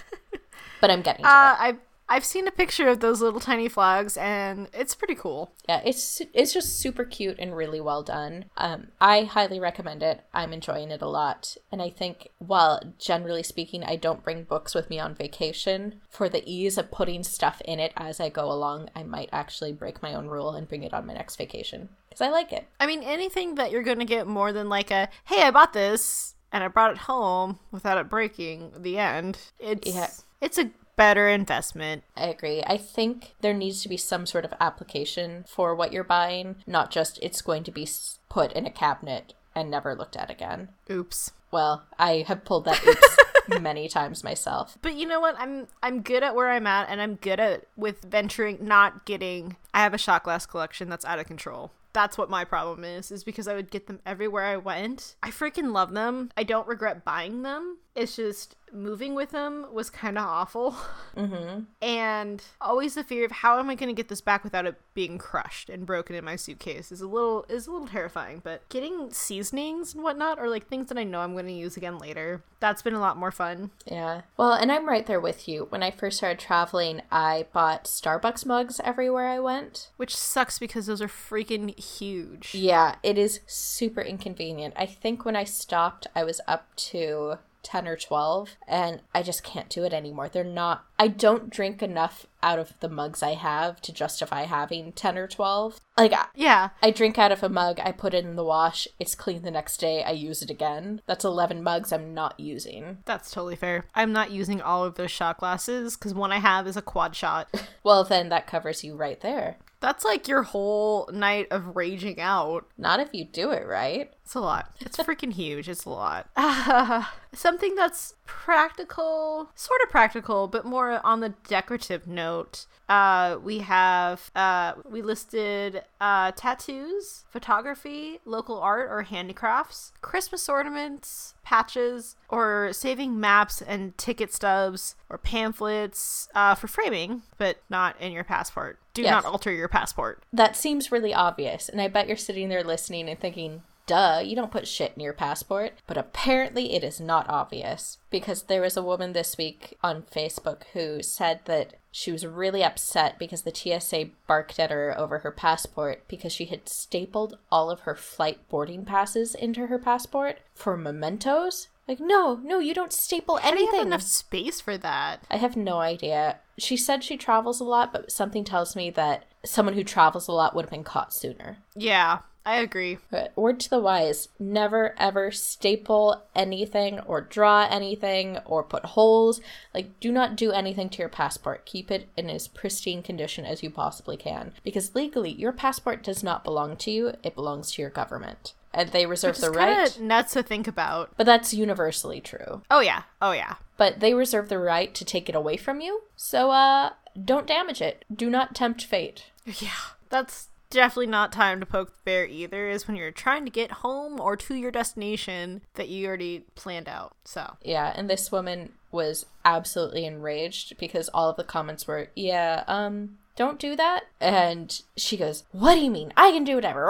[0.80, 1.32] but I'm getting to it.
[1.32, 1.76] Uh, I
[2.12, 5.54] I've seen a picture of those little tiny flags, and it's pretty cool.
[5.66, 8.44] Yeah, it's it's just super cute and really well done.
[8.58, 10.20] Um, I highly recommend it.
[10.34, 14.74] I'm enjoying it a lot, and I think while generally speaking, I don't bring books
[14.74, 18.52] with me on vacation for the ease of putting stuff in it as I go
[18.52, 18.90] along.
[18.94, 22.20] I might actually break my own rule and bring it on my next vacation because
[22.20, 22.68] I like it.
[22.78, 26.34] I mean, anything that you're gonna get more than like a "Hey, I bought this
[26.52, 29.38] and I brought it home without it breaking." The end.
[29.58, 30.10] It's Yeah.
[30.42, 32.04] it's a better investment.
[32.16, 32.62] I agree.
[32.66, 36.90] I think there needs to be some sort of application for what you're buying, not
[36.90, 37.88] just it's going to be
[38.28, 40.68] put in a cabinet and never looked at again.
[40.90, 41.32] Oops.
[41.50, 43.16] Well, I have pulled that oops
[43.60, 44.78] many times myself.
[44.82, 45.36] But you know what?
[45.38, 49.56] I'm I'm good at where I'm at, and I'm good at with venturing, not getting.
[49.74, 51.72] I have a shot glass collection that's out of control.
[51.92, 55.14] That's what my problem is, is because I would get them everywhere I went.
[55.22, 56.30] I freaking love them.
[56.38, 60.76] I don't regret buying them, It's just moving with them was kind of awful.
[61.12, 61.64] Mm-hmm.
[61.82, 64.80] And always the fear of how am I going to get this back without it
[64.94, 68.40] being crushed and broken in my suitcase is a little is a little terrifying.
[68.42, 71.76] But getting seasonings and whatnot, or like things that I know I'm going to use
[71.76, 73.72] again later, that's been a lot more fun.
[73.84, 74.22] Yeah.
[74.38, 75.66] Well, and I'm right there with you.
[75.68, 79.90] When I first started traveling, I bought Starbucks mugs everywhere I went.
[79.98, 82.54] Which sucks because those are freaking huge.
[82.54, 84.72] Yeah, it is super inconvenient.
[84.78, 89.42] I think when I stopped, I was up to 10 or 12 and I just
[89.42, 90.28] can't do it anymore.
[90.28, 94.92] They're not I don't drink enough out of the mugs I have to justify having
[94.92, 95.80] 10 or 12.
[95.96, 96.70] Like Yeah.
[96.82, 99.50] I drink out of a mug, I put it in the wash, it's clean the
[99.50, 101.00] next day, I use it again.
[101.06, 102.98] That's 11 mugs I'm not using.
[103.04, 103.84] That's totally fair.
[103.94, 107.14] I'm not using all of those shot glasses because one I have is a quad
[107.16, 107.48] shot.
[107.84, 109.56] Well, then that covers you right there.
[109.80, 112.66] That's like your whole night of raging out.
[112.78, 114.12] Not if you do it right.
[114.24, 114.70] It's a lot.
[114.80, 115.68] It's freaking huge.
[115.68, 116.28] It's a lot.
[117.34, 122.66] something that's practical, sort of practical, but more on the decorative note.
[122.88, 131.34] Uh, we have uh, we listed uh, tattoos, photography, local art or handicrafts, Christmas ornaments,
[131.42, 138.12] patches, or saving maps and ticket stubs or pamphlets uh, for framing, but not in
[138.12, 138.78] your passport.
[138.94, 139.10] Do Yes.
[139.10, 140.22] not alter your passport.
[140.32, 144.36] That seems really obvious, and I bet you're sitting there listening and thinking, duh, you
[144.36, 145.72] don't put shit in your passport.
[145.86, 150.62] But apparently it is not obvious because there was a woman this week on Facebook
[150.72, 155.30] who said that she was really upset because the TSA barked at her over her
[155.30, 160.76] passport because she had stapled all of her flight boarding passes into her passport for
[160.76, 161.68] mementos.
[161.86, 163.88] Like, no, no, you don't staple How do you have anything.
[163.88, 165.24] enough space for that?
[165.30, 166.38] I have no idea.
[166.56, 170.32] She said she travels a lot, but something tells me that someone who travels a
[170.32, 171.58] lot would have been caught sooner.
[171.74, 172.98] Yeah, I agree.
[173.10, 179.40] But word to the wise never ever staple anything or draw anything or put holes.
[179.72, 181.64] Like, do not do anything to your passport.
[181.66, 184.52] Keep it in as pristine condition as you possibly can.
[184.64, 188.54] Because legally, your passport does not belong to you, it belongs to your government.
[188.74, 189.86] And they reserve the right.
[189.86, 191.10] of nuts to think about.
[191.16, 192.62] But that's universally true.
[192.70, 193.56] Oh yeah, oh yeah.
[193.76, 196.02] But they reserve the right to take it away from you.
[196.16, 198.04] So, uh, don't damage it.
[198.14, 199.26] Do not tempt fate.
[199.58, 199.70] Yeah,
[200.08, 202.68] that's definitely not time to poke the bear either.
[202.68, 206.88] Is when you're trying to get home or to your destination that you already planned
[206.88, 207.14] out.
[207.24, 212.64] So Yeah, and this woman was absolutely enraged because all of the comments were, "Yeah,
[212.66, 216.12] um, don't do that." And she goes, "What do you mean?
[216.16, 216.86] I can do whatever."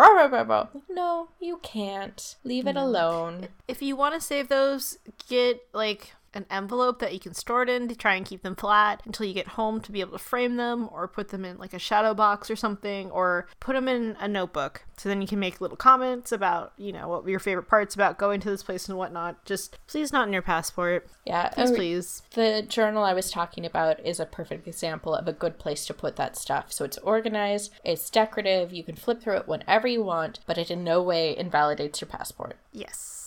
[0.88, 2.36] No, you can't.
[2.44, 3.48] Leave it alone.
[3.68, 7.68] if you want to save those, get like an envelope that you can store it
[7.68, 10.18] in to try and keep them flat until you get home to be able to
[10.18, 13.88] frame them or put them in like a shadow box or something or put them
[13.88, 17.30] in a notebook so then you can make little comments about you know what were
[17.30, 20.42] your favorite parts about going to this place and whatnot just please not in your
[20.42, 25.28] passport Yeah, please please The journal I was talking about is a perfect example of
[25.28, 26.72] a good place to put that stuff.
[26.72, 30.70] So it's organized, it's decorative, you can flip through it whenever you want, but it
[30.70, 32.56] in no way invalidates your passport.
[32.72, 33.21] Yes.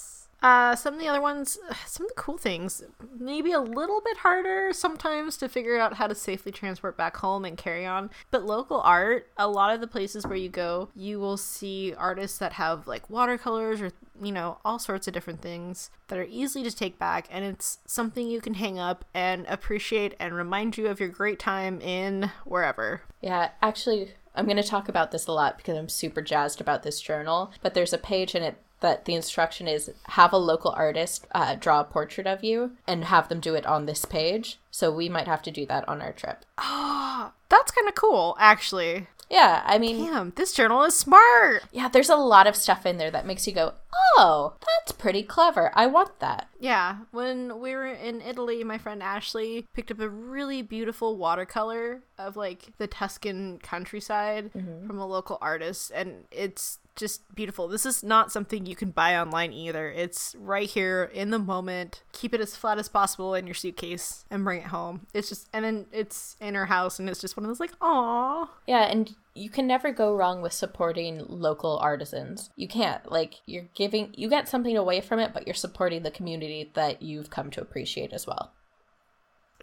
[0.45, 2.84] Uh, some of the other ones, some of the cool things,
[3.17, 7.43] maybe a little bit harder sometimes to figure out how to safely transport back home
[7.45, 8.12] and carry on.
[8.29, 12.38] But local art, a lot of the places where you go, you will see artists
[12.38, 13.89] that have like watercolors or,
[14.21, 17.27] you know, all sorts of different things that are easy to take back.
[17.31, 21.39] And it's something you can hang up and appreciate and remind you of your great
[21.39, 23.01] time in wherever.
[23.19, 26.84] Yeah, actually, I'm going to talk about this a lot because I'm super jazzed about
[26.84, 27.51] this journal.
[27.63, 31.55] But there's a page in it that the instruction is have a local artist uh,
[31.55, 34.59] draw a portrait of you and have them do it on this page.
[34.71, 36.45] So we might have to do that on our trip.
[36.57, 39.07] Oh, That's kind of cool, actually.
[39.29, 41.63] Yeah, I mean, Damn, this journal is smart.
[41.71, 43.73] yeah, there's a lot of stuff in there that makes you go,
[44.17, 45.71] oh, that's pretty clever.
[45.73, 46.47] I want that.
[46.59, 52.01] Yeah, when we were in Italy, my friend Ashley picked up a really beautiful watercolor
[52.19, 57.67] of like the Tuscan countryside from a local artist, and it's just beautiful.
[57.67, 59.89] This is not something you can buy online either.
[59.89, 62.03] It's right here in the moment.
[62.13, 65.08] Keep it as flat as possible in your suitcase and bring it home.
[65.13, 67.73] It's just, and then it's in her house, and it's just one of those like,
[67.81, 68.49] aw.
[68.67, 72.49] Yeah, and you can never go wrong with supporting local artisans.
[72.55, 73.12] You can't.
[73.12, 77.01] Like, you're giving, you get something away from it, but you're supporting the community that
[77.01, 78.53] you've come to appreciate as well.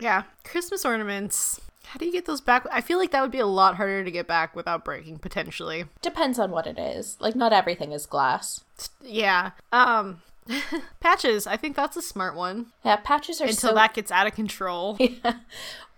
[0.00, 1.60] Yeah, Christmas ornaments.
[1.84, 2.66] How do you get those back?
[2.70, 5.84] I feel like that would be a lot harder to get back without breaking potentially.
[6.00, 7.16] Depends on what it is.
[7.20, 8.64] Like, not everything is glass.
[9.02, 9.50] Yeah.
[9.72, 10.22] Um
[11.00, 12.66] patches, I think that's a smart one.
[12.84, 13.74] Yeah, patches are Until so.
[13.74, 14.96] that gets out of control.
[15.00, 15.34] yeah.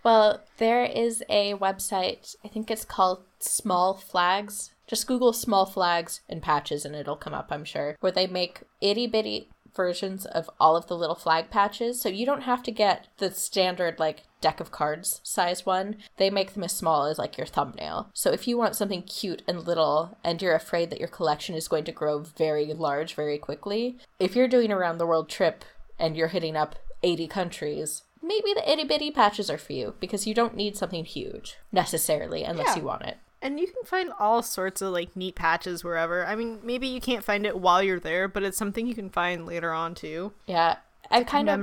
[0.03, 4.71] well, there is a website, I think it's called Small Flags.
[4.87, 8.63] Just Google small flags and patches and it'll come up, I'm sure, where they make
[8.83, 12.01] itty bitty versions of all of the little flag patches.
[12.01, 15.97] So you don't have to get the standard, like, deck of cards size one.
[16.17, 18.11] They make them as small as, like, your thumbnail.
[18.15, 21.69] So if you want something cute and little and you're afraid that your collection is
[21.69, 25.65] going to grow very large very quickly, if you're doing a round the world trip
[25.99, 30.27] and you're hitting up 80 countries, maybe the itty bitty patches are for you because
[30.27, 32.77] you don't need something huge necessarily unless Yeah.
[32.77, 33.19] you want it.
[33.45, 36.25] And you can find all sorts of like neat patches wherever.
[36.25, 39.11] I mean, maybe you can't find it while you're there, but it's something you can
[39.11, 40.33] find later on too.
[40.47, 40.77] Yeah.
[41.15, 41.63] I kind of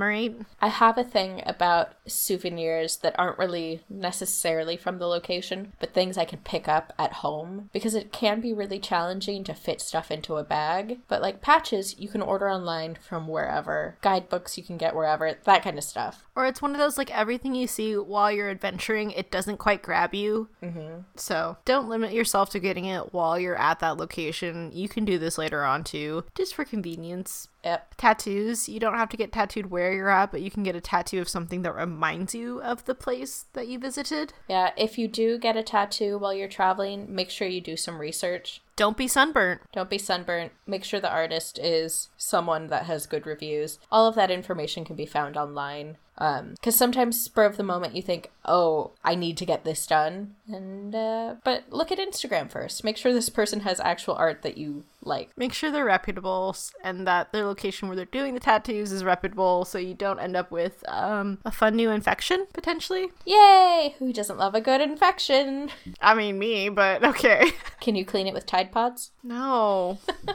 [0.62, 6.16] I have a thing about souvenirs that aren't really necessarily from the location, but things
[6.16, 10.10] I can pick up at home because it can be really challenging to fit stuff
[10.10, 11.00] into a bag.
[11.06, 13.98] But like patches, you can order online from wherever.
[14.00, 16.24] Guidebooks you can get wherever, that kind of stuff.
[16.34, 19.82] Or it's one of those like everything you see while you're adventuring, it doesn't quite
[19.82, 20.48] grab you.
[20.62, 21.02] Mm-hmm.
[21.16, 24.70] So don't limit yourself to getting it while you're at that location.
[24.72, 27.48] You can do this later on too, just for convenience.
[27.64, 27.94] Yep.
[27.96, 30.80] Tattoos, you don't have to get tattooed where you're at, but you can get a
[30.80, 34.32] tattoo of something that reminds you of the place that you visited.
[34.48, 38.00] Yeah, if you do get a tattoo while you're traveling, make sure you do some
[38.00, 38.60] research.
[38.74, 39.60] Don't be sunburnt.
[39.72, 40.52] Don't be sunburnt.
[40.66, 43.78] Make sure the artist is someone that has good reviews.
[43.92, 45.98] All of that information can be found online.
[46.18, 50.36] Because sometimes, spur of the moment, you think, "Oh, I need to get this done,"
[50.46, 52.84] and uh, but look at Instagram first.
[52.84, 55.30] Make sure this person has actual art that you like.
[55.36, 59.64] Make sure they're reputable and that their location where they're doing the tattoos is reputable
[59.64, 63.08] so you don't end up with um, a fun new infection, potentially.
[63.24, 63.94] Yay!
[63.98, 65.70] Who doesn't love a good infection?
[66.00, 67.52] I mean, me, but okay.
[67.80, 69.10] Can you clean it with Tide Pods?
[69.22, 69.98] no.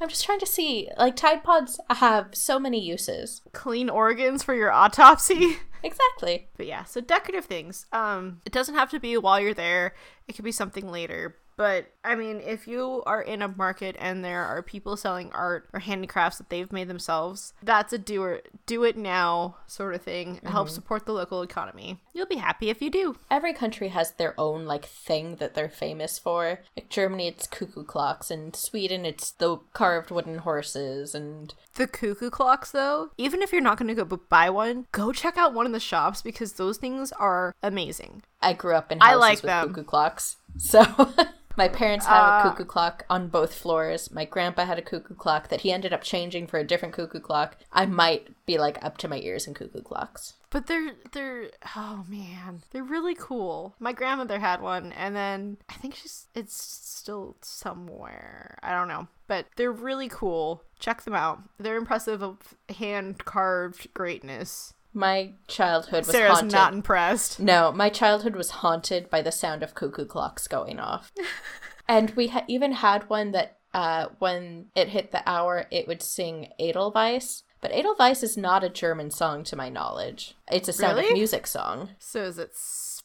[0.00, 0.90] I'm just trying to see.
[0.98, 3.42] Like Tide Pods have so many uses.
[3.52, 5.58] Clean organs for your autopsy.
[5.82, 6.48] Exactly.
[6.56, 7.86] But yeah, so decorative things.
[7.92, 9.94] Um, it doesn't have to be while you're there.
[10.26, 11.36] It could be something later.
[11.56, 15.68] But I mean, if you are in a market and there are people selling art
[15.72, 20.02] or handicrafts that they've made themselves, that's a do or do it now sort of
[20.02, 20.36] thing.
[20.36, 20.76] It helps mm-hmm.
[20.76, 22.00] support the local economy.
[22.12, 23.16] You'll be happy if you do.
[23.30, 26.60] every country has their own like thing that they're famous for.
[26.76, 32.30] Like Germany, it's cuckoo clocks, and Sweden, it's the carved wooden horses, and The cuckoo
[32.30, 35.66] clocks, though, even if you're not going to go buy one, go check out one
[35.66, 38.22] of the shops because those things are amazing.
[38.40, 39.68] I grew up in I houses like with them.
[39.68, 40.84] cuckoo clocks, so.
[41.58, 44.10] My parents have Uh, a cuckoo clock on both floors.
[44.10, 47.18] My grandpa had a cuckoo clock that he ended up changing for a different cuckoo
[47.18, 47.56] clock.
[47.72, 50.34] I might be like up to my ears in cuckoo clocks.
[50.50, 53.74] But they're they're oh man, they're really cool.
[53.78, 58.58] My grandmother had one, and then I think she's it's still somewhere.
[58.62, 60.62] I don't know, but they're really cool.
[60.78, 61.40] Check them out.
[61.58, 62.36] They're impressive of
[62.68, 64.74] hand carved greatness.
[64.96, 66.52] My childhood was Sarah's haunted.
[66.52, 67.38] not impressed.
[67.38, 71.12] No, my childhood was haunted by the sound of cuckoo clocks going off.
[71.88, 76.00] and we ha- even had one that uh, when it hit the hour, it would
[76.02, 77.42] sing Edelweiss.
[77.60, 80.34] But Edelweiss is not a German song to my knowledge.
[80.50, 81.08] It's a sound Really?
[81.10, 81.90] of music song.
[81.98, 82.52] So is it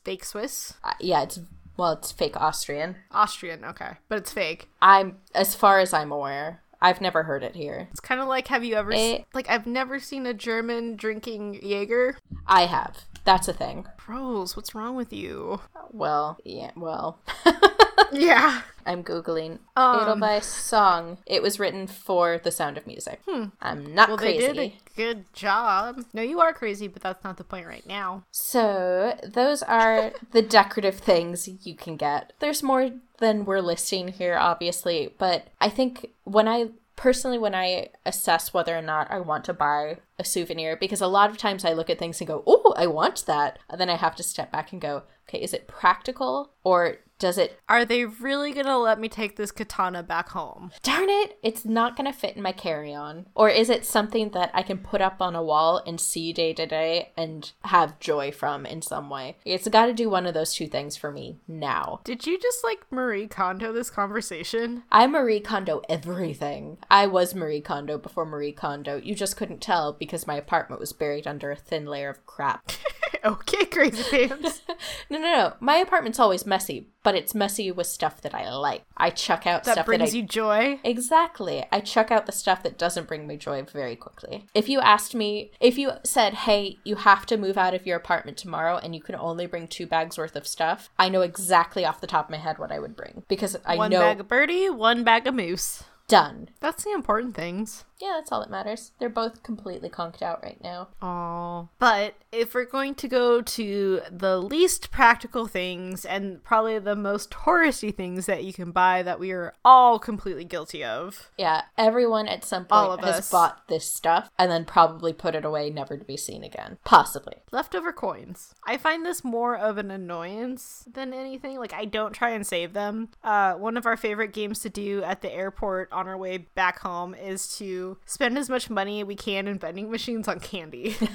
[0.04, 0.74] fake Swiss?
[0.84, 1.40] Uh, yeah, it's
[1.78, 2.96] well, it's fake Austrian.
[3.12, 4.70] Austrian, okay, but it's fake.
[4.82, 6.62] I'm as far as I'm aware.
[6.82, 7.88] I've never heard it here.
[7.92, 9.24] It's kind of like have you ever s- Eh.
[9.34, 12.18] like I've never seen a German drinking Jaeger.
[12.48, 13.06] I have.
[13.24, 13.86] That's a thing.
[14.08, 15.62] Rose, what's wrong with you?
[15.92, 17.20] Well, yeah, well.
[18.12, 18.62] Yeah.
[18.86, 20.00] I'm googling Um.
[20.02, 21.20] Edelweiss song.
[21.28, 23.22] It was written for The Sound of Music.
[23.62, 24.12] I'm not Hmm.
[24.12, 24.48] Well, crazy.
[24.48, 26.04] they did a good job.
[26.14, 28.24] No, you are crazy, but that's not the point right now.
[28.32, 32.34] So, those are the decorative things you can get.
[32.40, 37.90] There's more than we're listing here, obviously, but I think when I personally, when I
[38.06, 41.66] assess whether or not I want to buy a souvenir, because a lot of times
[41.66, 43.58] I look at things and go, oh, I want that.
[43.70, 47.38] And then I have to step back and go, okay, is it practical or does
[47.38, 50.72] it Are they really gonna let me take this katana back home?
[50.82, 53.28] darn it, it's not to fit in my carry on?
[53.36, 56.54] Or is it something that I can put up on a wall and see day
[56.54, 59.38] to day and have joy from in some way?
[59.46, 62.02] It's got to do one of those two things for me now.
[62.04, 64.84] Did you just like Marie Kondo this conversation?
[64.92, 66.80] I Marie Kondo everything.
[66.90, 68.98] I was Marie Kondo before Marie Kondo.
[68.98, 72.72] You just couldn't tell because my apartment was buried under a thin layer of crap.
[73.26, 74.62] okay, crazy pants.
[75.10, 75.54] no, no, no.
[75.60, 78.84] My apartment's always messy, but it's messy with stuff that I like.
[78.98, 80.80] I chuck out that stuff brings that I you joy.
[80.84, 81.66] Exactly.
[81.72, 84.46] I chuck out the stuff that doesn't bring me joy very quickly.
[84.54, 87.98] If you asked me, if you said, hey, you have to move out of your
[87.98, 91.86] apartment tomorrow and you can only bring two bags worth of stuff, I know exactly
[91.86, 94.00] off the top of my head what I would bring because I one know.
[94.00, 95.84] bag of birdie, one bag of moose.
[96.08, 96.50] Done.
[96.60, 97.86] That's the important things.
[98.02, 98.92] Yeah, that's all that matters.
[99.00, 100.88] They're both completely conked out right now.
[101.02, 101.70] Oh.
[101.78, 107.30] But if we're going to go to the least practical things and probably the most
[107.30, 111.30] touristy things that you can buy that we are all completely guilty of.
[111.38, 113.32] Yeah, everyone at some point All of has us.
[113.32, 116.78] bought this stuff and then probably put it away, never to be seen again.
[116.84, 117.36] Possibly.
[117.52, 118.56] Leftover coins.
[118.66, 121.60] I find this more of an annoyance than anything.
[121.60, 123.10] Like, I don't try and save them.
[123.24, 126.80] Uh, one of our favorite games to do at the airport on our way back
[126.80, 130.96] home is to spend as much money we can in vending machines on candy.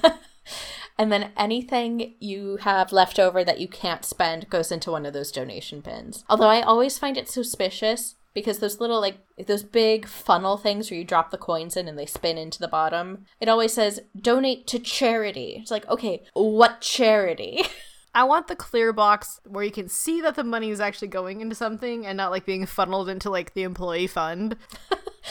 [0.99, 5.13] And then anything you have left over that you can't spend goes into one of
[5.13, 6.25] those donation bins.
[6.29, 10.99] Although I always find it suspicious because those little like those big funnel things where
[10.99, 14.67] you drop the coins in and they spin into the bottom, it always says donate
[14.69, 15.59] to charity.
[15.61, 17.63] It's like, okay, what charity?
[18.15, 21.43] I want the clear box where you can see that the money is actually going
[21.43, 24.57] into something and not like being funneled into like the employee fund.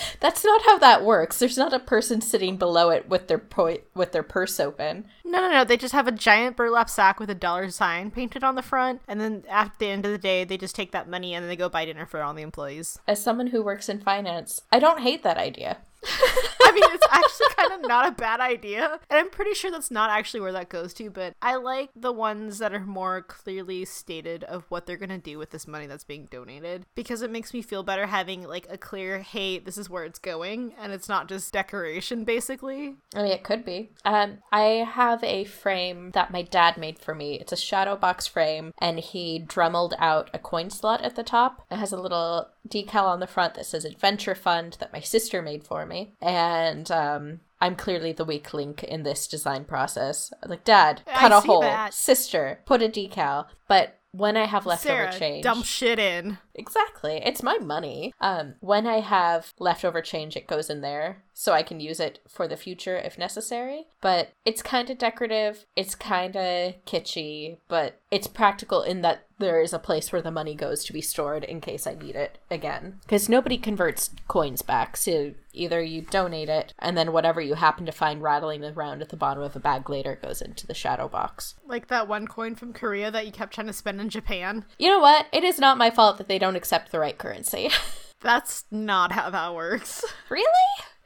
[0.19, 1.39] That's not how that works.
[1.39, 5.05] There's not a person sitting below it with their po- with their purse open.
[5.23, 5.63] No, no, no.
[5.63, 9.01] They just have a giant burlap sack with a dollar sign painted on the front,
[9.07, 11.49] and then at the end of the day, they just take that money and then
[11.49, 12.99] they go buy dinner for all the employees.
[13.07, 15.77] As someone who works in finance, I don't hate that idea.
[16.05, 19.91] I mean, it's actually kind of not a bad idea, and I'm pretty sure that's
[19.91, 21.09] not actually where that goes to.
[21.09, 25.37] But I like the ones that are more clearly stated of what they're gonna do
[25.37, 28.77] with this money that's being donated because it makes me feel better having like a
[28.77, 32.95] clear, hey, this is where it's going, and it's not just decoration, basically.
[33.15, 33.91] I mean, it could be.
[34.03, 37.39] Um, I have a frame that my dad made for me.
[37.39, 41.65] It's a shadow box frame, and he dremelled out a coin slot at the top.
[41.71, 45.41] It has a little decal on the front that says Adventure Fund that my sister
[45.41, 46.13] made for me.
[46.21, 50.31] And um, I'm clearly the weak link in this design process.
[50.45, 51.61] Like, Dad, cut a hole.
[51.61, 51.93] that.
[51.93, 53.47] Sister, put a decal.
[53.67, 56.37] But when I have leftover Sarah, change, dump shit in.
[56.53, 57.21] Exactly.
[57.25, 58.13] It's my money.
[58.21, 62.19] Um, when I have leftover change, it goes in there so I can use it
[62.27, 63.87] for the future if necessary.
[63.99, 65.65] But it's kind of decorative.
[65.75, 70.31] It's kind of kitschy, but it's practical in that there is a place where the
[70.31, 72.99] money goes to be stored in case I need it again.
[73.01, 77.85] Because nobody converts coins back, so either you donate it and then whatever you happen
[77.85, 81.07] to find rattling around at the bottom of a bag later goes into the shadow
[81.07, 81.55] box.
[81.65, 84.65] Like that one coin from Korea that you kept trying to spend in Japan.
[84.77, 85.27] You know what?
[85.31, 87.69] It is not my fault that they don't accept the right currency.
[88.21, 90.03] That's not how that works.
[90.29, 90.45] Really?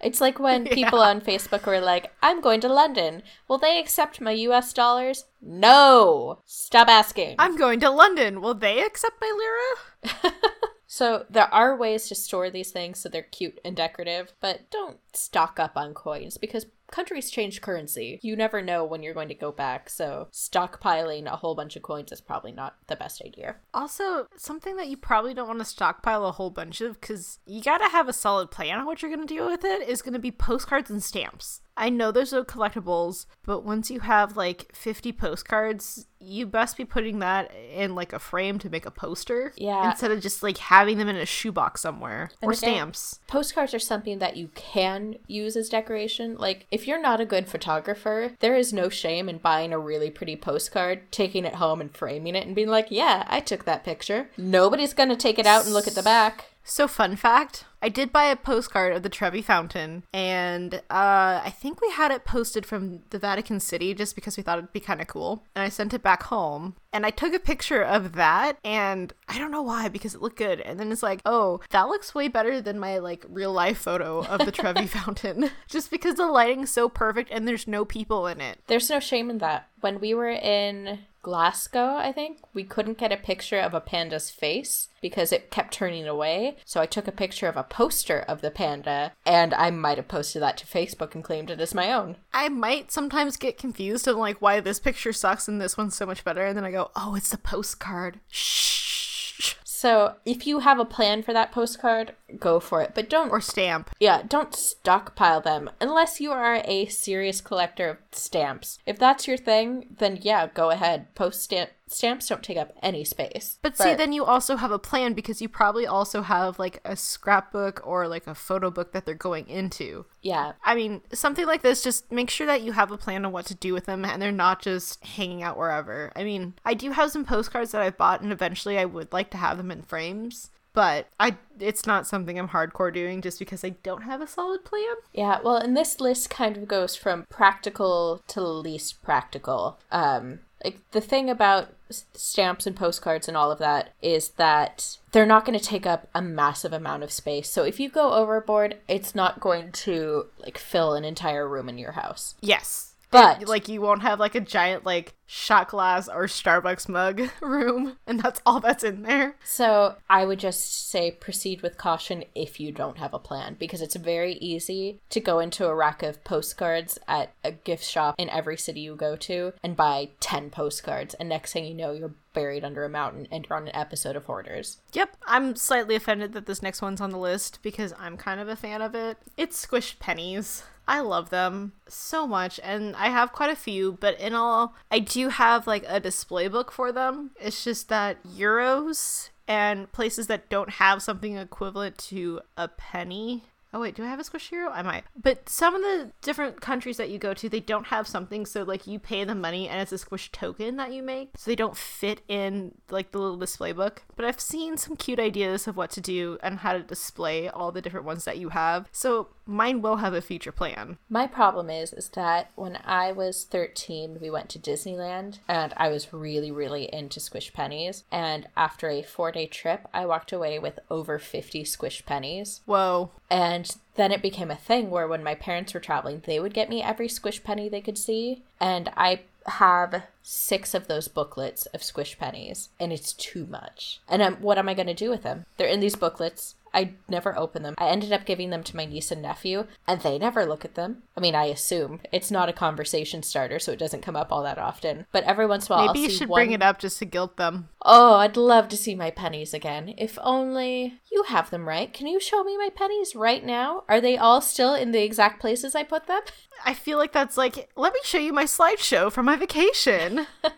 [0.02, 1.06] It's like when people Yeah.
[1.10, 3.24] on Facebook were like, I'm going to London.
[3.48, 5.26] Will they accept my US dollars?
[5.42, 6.42] No!
[6.46, 7.36] Stop asking.
[7.40, 8.42] I'm going to London.
[8.42, 10.34] Will they accept my lira?
[10.92, 14.98] So there are ways to store these things so they're cute and decorative, but don't
[15.14, 18.20] stock up on coins because countries change currency.
[18.22, 21.84] You never know when you're going to go back, so stockpiling a whole bunch of
[21.84, 23.56] coins is probably not the best idea.
[23.74, 27.62] Also, something that you probably don't want to stockpile a whole bunch of because you
[27.62, 30.02] got to have a solid plan on what you're going to do with it is
[30.02, 31.62] going to be postcards and stamps.
[31.80, 36.84] I know there's no collectibles, but once you have like 50 postcards, you best be
[36.84, 39.54] putting that in like a frame to make a poster.
[39.56, 39.90] Yeah.
[39.90, 43.22] Instead of just like having them in a shoebox somewhere And or stamps.
[43.28, 46.36] Postcards are something that you can use as decoration.
[46.38, 50.10] Like, if you're not a good photographer, there is no shame in buying a really
[50.10, 53.86] pretty postcard, taking it home and framing it and being like, yeah, I took that
[53.86, 54.30] picture.
[54.38, 56.48] Nobody's gonna take it out and look at the back.
[56.66, 61.54] So, fun fact I did buy a postcard of the Trevi Fountain, and uh, I
[61.56, 64.80] think we had it posted from the Vatican City just because we thought it'd be
[64.80, 65.44] kind of cool.
[65.56, 69.38] And I sent it back home, and I took a picture of that, and I
[69.38, 70.60] don't know why because it looked good.
[70.62, 74.26] And then it's like, oh, that looks way better than my like real life photo
[74.26, 78.42] of the Trevi Fountain, just because the lighting's so perfect and there's no people in
[78.42, 78.60] it.
[78.68, 79.70] There's no shame in that.
[79.80, 84.30] When we were in Glasgow, I think, we couldn't get a picture of a panda's
[84.30, 86.58] face because it kept turning away.
[86.66, 90.08] So I took a picture of a poster of the panda and I might have
[90.08, 92.18] posted that to Facebook and claimed it as my own.
[92.34, 96.06] I might sometimes get confused of like why this picture sucks and this one's so
[96.06, 98.20] much better, and then I go, oh, it's the postcard.
[98.30, 99.56] Shh.
[99.64, 102.92] So if you have a plan for that postcard, go for it.
[102.94, 103.90] But don't Or stamp.
[103.98, 108.80] Yeah, don't stockpile them unless you are a serious collector of stamps.
[108.86, 111.16] If that's your thing, then yeah, go ahead.
[111.16, 113.58] Post stamp stamps don't take up any space.
[113.62, 116.96] But see, then you also have a plan because you probably also have like a
[116.96, 120.06] scrapbook or like a photo book that they're going into.
[120.22, 123.32] yeah, I mean, something like this, just make sure that you have a plan on
[123.32, 126.12] what to do with them and they're not just hanging out wherever.
[126.16, 129.32] I mean, I do have some postcards that I've bought and eventually I would like
[129.32, 133.64] to have them in frames, but I it's not something I'm hardcore doing just because
[133.64, 134.96] I don't have a solid plan.
[135.14, 135.40] yeah.
[135.44, 139.80] Well, and this list kind of goes from practical to least practical.
[139.92, 145.26] Um, Like the thing about stamps and postcards and all of that is that they're
[145.26, 147.50] not going to take up a massive amount of space.
[147.50, 151.78] So if you go overboard, it's not going to like fill an entire room in
[151.78, 152.36] your house.
[152.42, 152.89] Yes.
[153.12, 157.98] But- like you won't have like a giant like shot glass or Starbucks mug room
[158.08, 159.36] and that's all that's in there.
[159.44, 163.82] So I would just say proceed with caution if you don't have a plan because
[163.82, 168.30] it's very easy to go into a rack of postcards at a gift shop in
[168.30, 172.16] every city you go to and buy 10 postcards and next thing you know you're
[172.34, 174.78] buried under a mountain and you're on an episode of Hoarders.
[174.94, 178.48] Yep, I'm slightly offended that this next one's on the list because I'm kind of
[178.48, 179.18] a fan of it.
[179.36, 180.64] It's squished pennies.
[180.90, 184.98] I love them so much, and I have quite a few, but in all, I
[184.98, 187.30] do have like a display book for them.
[187.40, 193.44] It's just that euros and places that don't have something equivalent to a penny.
[193.72, 194.72] Oh wait, do I have a squish euro?
[194.72, 195.04] I might.
[195.16, 198.64] But some of the different countries that you go to, they don't have something so
[198.64, 201.30] like you pay the money and it's a squish token that you make.
[201.38, 204.04] So they don't fit in like the little display book.
[204.16, 207.72] But I've seen some cute ideas of what to do and how to display all
[207.72, 208.88] the different ones that you have.
[208.92, 210.98] So mine will have a future plan.
[211.10, 215.90] My problem is is that when I was 13, we went to Disneyland and I
[215.90, 220.80] was really really into squish pennies and after a 4-day trip, I walked away with
[220.90, 222.62] over 50 squish pennies.
[222.66, 223.12] Whoa.
[223.30, 226.70] And then it became a thing where when my parents were traveling, they would get
[226.70, 228.44] me every squish penny they could see.
[228.60, 234.00] And I have six of those booklets of squish pennies, and it's too much.
[234.08, 235.46] And I'm, what am I going to do with them?
[235.58, 236.56] They're in these booklets.
[236.74, 237.76] I never open them.
[237.78, 240.76] I ended up giving them to my niece and nephew, and they never look at
[240.76, 241.04] them.
[241.16, 244.44] I mean, I assume it's not a conversation starter, so it doesn't come up all
[244.44, 245.06] that often.
[245.12, 246.40] But every once in a while, Maybe I'll you should one...
[246.40, 247.70] bring it up just to guilt them.
[247.84, 249.94] Oh, I'd love to see my pennies again.
[249.98, 251.94] If only you have them right.
[251.94, 253.84] Can you show me my pennies right now?
[253.88, 256.22] Are they all still in the exact places I put them?
[256.66, 260.28] I feel like that's like, let me show you my slideshow from my vacation.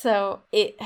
[0.00, 0.76] So it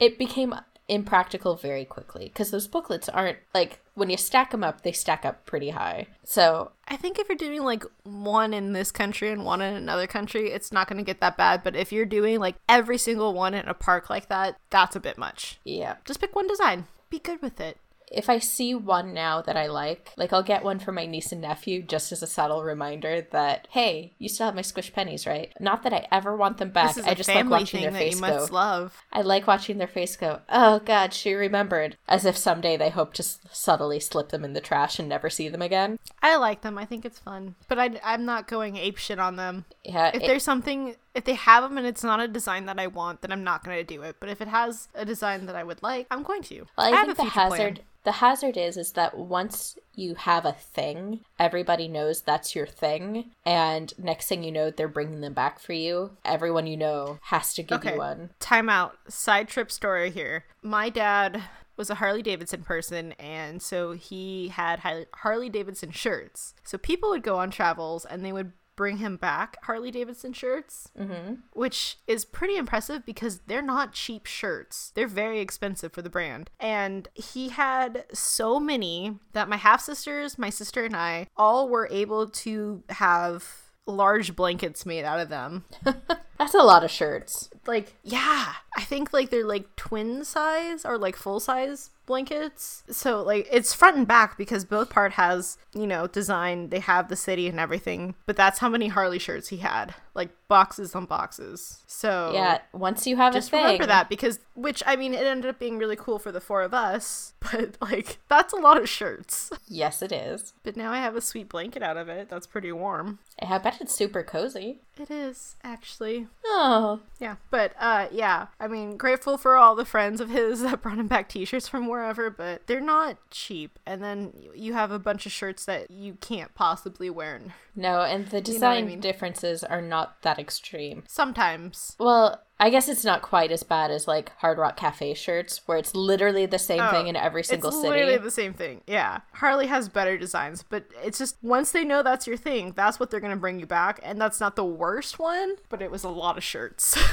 [0.00, 0.54] it became
[0.88, 5.24] impractical very quickly because those booklets aren't like when you stack them up, they stack
[5.24, 6.06] up pretty high.
[6.24, 10.06] So I think if you're doing like one in this country and one in another
[10.06, 11.62] country, it's not going to get that bad.
[11.62, 15.00] But if you're doing like every single one in a park like that, that's a
[15.00, 15.58] bit much.
[15.64, 16.86] yeah, Just pick one design.
[17.08, 17.78] Be good with it.
[18.12, 21.32] If I see one now that I like, like I'll get one for my niece
[21.32, 25.26] and nephew just as a subtle reminder that hey, you still have my squish pennies,
[25.26, 25.52] right?
[25.60, 26.88] Not that I ever want them back.
[26.94, 28.26] This is I a just like watching thing their that face you go.
[28.28, 29.02] must love.
[29.12, 33.14] I like watching their face go, oh god, she remembered, as if someday they hope
[33.14, 35.98] to s- subtly slip them in the trash and never see them again.
[36.22, 36.78] I like them.
[36.78, 39.64] I think it's fun, but I, I'm not going ape shit on them.
[39.82, 42.78] Yeah, If it- there's something, if they have them and it's not a design that
[42.78, 44.16] I want, then I'm not going to do it.
[44.20, 46.66] But if it has a design that I would like, I'm going to.
[46.76, 47.50] well, I, have think the future plan.
[47.50, 52.66] hazard the hazard is is that once you have a thing, everybody knows that's your
[52.66, 56.10] thing, and next thing you know, they're bringing them back for you.
[56.24, 57.92] Everyone you know has to give Okay.
[57.94, 58.30] you one.
[58.40, 58.96] Time out.
[59.08, 60.44] Side trip story here.
[60.62, 61.42] My dad
[61.76, 64.80] was a Harley Davidson person, and so he had
[65.14, 66.54] Harley Davidson shirts.
[66.62, 70.90] So people would go on travels and they would bring him back Harley Davidson shirts,
[70.98, 71.34] mm-hmm.
[71.52, 74.92] which is pretty impressive because they're not cheap shirts.
[74.94, 76.50] They're very expensive for the brand.
[76.60, 81.88] And he had so many that my half sisters, my sister, and I all were
[81.90, 83.46] able to have
[83.86, 85.64] large blankets made out of them
[86.38, 87.50] That's a lot of shirts.
[87.66, 88.52] Like yeah.
[88.76, 92.82] I think like they're like twin size or like full size blankets.
[92.90, 96.70] So like it's front and back because both part has you know design.
[96.70, 100.30] They have the city and everything but that's how many harley shirts he had like
[100.48, 101.82] boxes on boxes.
[101.86, 105.24] So Yeah, once you have just a thing, remember that because which i mean it
[105.26, 108.76] ended up being really cool for the four of us but like that's a lot
[108.80, 109.50] of shirts.
[109.66, 110.52] Yes, it is.
[110.62, 112.28] but now i have a sweet blanket out of it.
[112.28, 113.18] That's pretty warm.
[113.40, 114.80] I bet it's super cozy.
[114.98, 116.28] it is actually.
[116.44, 120.82] Oh, Yeah, but uh yeah, I mean, grateful for all the friends of his that
[120.82, 123.78] brought him back t-shirts from wherever, but they're not cheap.
[123.86, 127.36] And then you have a bunch of shirts that you can't possibly wear
[127.76, 129.00] no, and the know I design mean.
[129.00, 131.04] differences are not that extreme.
[131.06, 131.94] sometimes.
[132.00, 135.76] Well, I guess it's not quite as bad as like Hard Rock Cafe shirts, where
[135.76, 137.88] it's literally the same Oh, thing in every single it's city.
[137.88, 138.80] literally the same thing.
[138.86, 139.20] Yeah.
[139.32, 143.10] Harley has better designs, but it's just once they know that's your thing, that's what
[143.10, 146.04] they're going to bring you back, and that's not the worst one, but it was
[146.04, 146.96] a lot of shirts.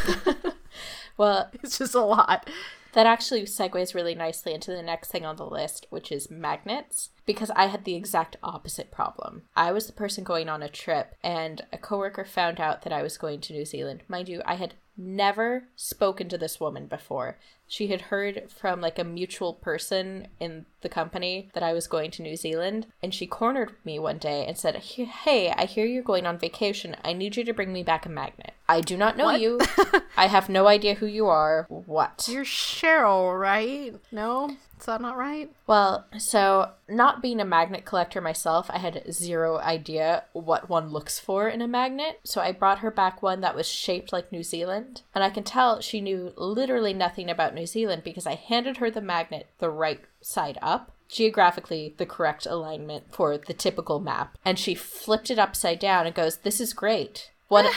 [1.17, 2.49] Well, it's just a lot.
[2.93, 7.09] that actually segues really nicely into the next thing on the list, which is magnets.
[7.25, 9.43] Because I had the exact opposite problem.
[9.55, 13.03] I was the person going on a trip, and a coworker found out that I
[13.03, 14.01] was going to New Zealand.
[14.07, 17.37] Mind you, I had never spoken to this woman before.
[17.67, 22.11] She had heard from like a mutual person in the company that I was going
[22.11, 26.03] to New Zealand, and she cornered me one day and said, Hey, I hear you're
[26.03, 26.97] going on vacation.
[27.03, 28.53] I need you to bring me back a magnet.
[28.67, 29.39] I do not know What?
[29.41, 29.59] you.
[30.17, 31.65] I have no idea who you are.
[31.69, 32.27] What?
[32.29, 33.95] You're Cheryl, right?
[34.11, 34.55] No?
[34.81, 35.51] Is that not right?
[35.67, 41.19] Well, so not being a magnet collector myself, I had zero idea what one looks
[41.19, 42.19] for in a magnet.
[42.23, 45.03] So I brought her back one that was shaped like New Zealand.
[45.13, 48.89] And I can tell she knew literally nothing about New Zealand because I handed her
[48.89, 54.35] the magnet the right side up, geographically the correct alignment for the typical map.
[54.43, 57.29] And she flipped it upside down and goes, This is great.
[57.49, 57.65] What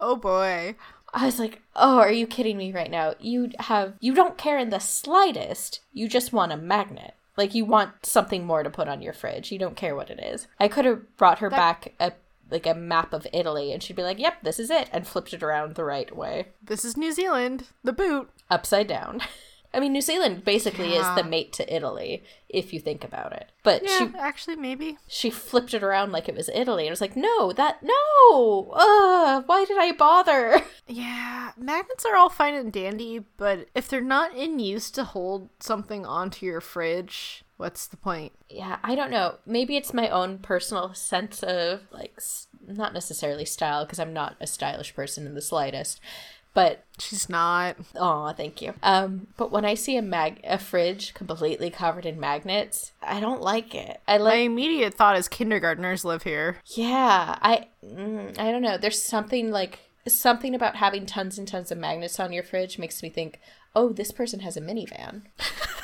[0.00, 0.76] oh boy.
[1.14, 3.14] I was like, "Oh, are you kidding me right now?
[3.20, 5.80] You have you don't care in the slightest.
[5.92, 7.14] You just want a magnet.
[7.36, 9.50] Like you want something more to put on your fridge.
[9.52, 12.12] You don't care what it is." I could have brought her back a
[12.50, 15.32] like a map of Italy and she'd be like, "Yep, this is it." and flipped
[15.32, 17.68] it around the right way, This is New Zealand.
[17.82, 18.30] The boot.
[18.50, 19.20] upside down.
[19.74, 21.10] I mean, New Zealand basically Yeah.
[21.10, 23.50] is the mate to Italy if you think about it.
[23.62, 24.98] But Yeah, she actually, maybe.
[25.08, 26.86] she flipped it around like it was Italy.
[26.86, 28.70] And was like, "No, that no.
[28.74, 34.00] Ugh, why did I bother?" Yeah, magnets are all fine and dandy, but if they're
[34.02, 38.32] not in use to hold something onto your fridge, what's the point?
[38.50, 42.20] yeah i don't know maybe it's my own personal sense of like
[42.68, 45.98] not necessarily style because i'm not a stylish person in the slightest
[46.54, 47.76] but She's not.
[47.96, 52.18] oh thank you um but when i see a mag a fridge completely covered in
[52.20, 56.58] magnets i don't like it i My like immediate thought is kindergartners live here.
[56.76, 61.72] yeah i mm, i don't know there's something like something about having tons and tons
[61.72, 63.40] of magnets on your fridge makes me think
[63.74, 65.22] oh this person has a minivan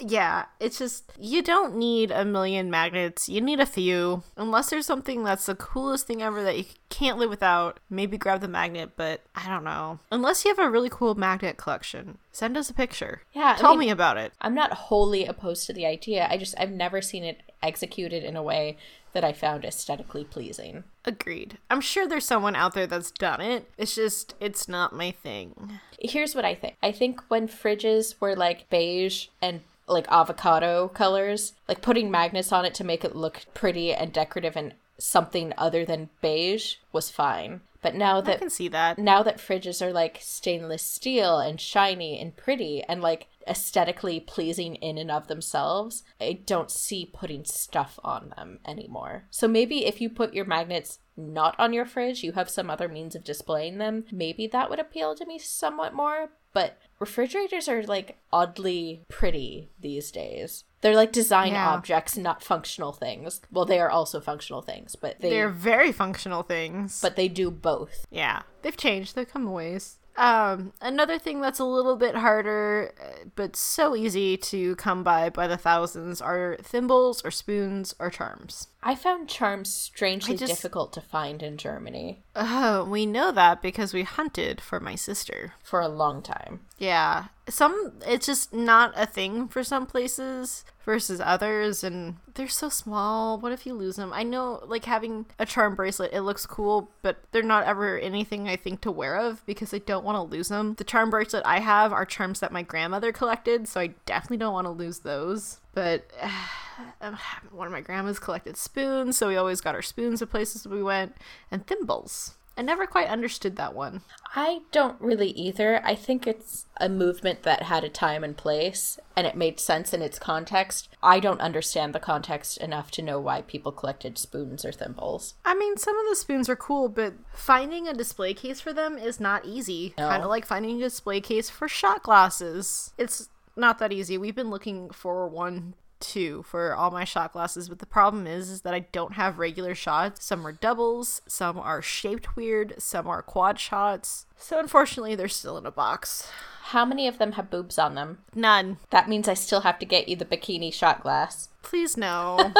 [0.00, 3.28] Yeah, it's just you don't need a million magnets.
[3.28, 4.22] You need a few.
[4.36, 8.40] Unless there's something that's the coolest thing ever that you can't live without, maybe grab
[8.40, 9.98] the magnet, but I don't know.
[10.10, 13.22] Unless you have a really cool magnet collection, send us a picture.
[13.32, 14.32] Yeah, I Tell mean- me about it.
[14.40, 16.26] I'm not wholly opposed to the idea.
[16.30, 18.78] I just I've never seen it executed in a way
[19.12, 20.84] that I found aesthetically pleasing.
[21.04, 21.58] Agreed.
[21.68, 23.68] I'm sure there's someone out there that's done it.
[23.76, 25.80] It's just it's not my thing.
[25.98, 26.76] Here's what I think.
[26.82, 32.64] I think when fridges were like beige and like avocado colors, like putting magnets on
[32.64, 37.60] it to make it look pretty and decorative and something other than beige was fine.
[37.82, 38.98] But now I that can see that.
[38.98, 44.76] now that fridges are like stainless steel and shiny and pretty and like aesthetically pleasing
[44.76, 49.24] in and of themselves, I don't see putting stuff on them anymore.
[49.30, 52.88] So maybe if you put your magnets not on your fridge, you have some other
[52.88, 56.30] means of displaying them, maybe that would appeal to me somewhat more.
[56.52, 60.64] But refrigerators are like oddly pretty these days.
[60.80, 61.68] They're like design Yeah.
[61.70, 63.40] objects, not functional things.
[63.52, 67.00] Well, they are also functional things, but they They're very functional things.
[67.00, 68.06] but they do both.
[68.10, 69.14] Yeah, they've changed.
[69.14, 69.98] They've come a ways.
[70.20, 75.30] Um, another thing that's a little bit harder, uh, but so easy to come by
[75.30, 78.68] by the thousands are thimbles or spoons or charms.
[78.82, 83.94] I found charms strangely just- difficult to find in Germany Oh, we know that because
[83.94, 85.54] we hunted for my sister.
[85.62, 86.60] for a long time.
[86.78, 92.68] Yeah, some it's just not a thing for some places versus others, and they're so
[92.68, 93.38] small.
[93.38, 94.12] What if you lose them?
[94.12, 98.48] I know, like having a charm bracelet, it looks cool, but they're not ever anything
[98.48, 100.74] I think to wear of because I don't want to lose them.
[100.74, 104.54] The charm bracelet I have are charms that my grandmother collected, so I definitely don't
[104.54, 105.60] want to lose those.
[105.74, 106.10] But
[107.00, 107.18] um,
[107.50, 110.82] one of my grandmas collected spoons, so we always got our spoons at places we
[110.82, 111.14] went,
[111.50, 112.36] and thimbles.
[112.60, 114.02] I never quite understood that one.
[114.36, 115.80] I don't really either.
[115.82, 119.94] I think it's a movement that had a time and place and it made sense
[119.94, 120.90] in its context.
[121.02, 125.36] I don't understand the context enough to know why people collected spoons or thimbles.
[125.42, 128.98] I mean, some of the spoons are cool, but finding a display case for them
[128.98, 129.94] is not easy.
[129.96, 130.10] No.
[130.10, 132.92] Kind of like finding a display case for shot glasses.
[132.98, 134.18] It's not that easy.
[134.18, 138.50] We've been looking for one too for all my shot glasses, but the problem is,
[138.50, 140.24] is that I don't have regular shots.
[140.24, 144.26] Some are doubles, some are shaped weird, some are quad shots.
[144.36, 146.30] So unfortunately, they're still in a box.
[146.62, 148.18] How many of them have boobs on them?
[148.34, 148.78] None.
[148.90, 151.48] That means I still have to get you the bikini shot glass.
[151.62, 152.52] Please no.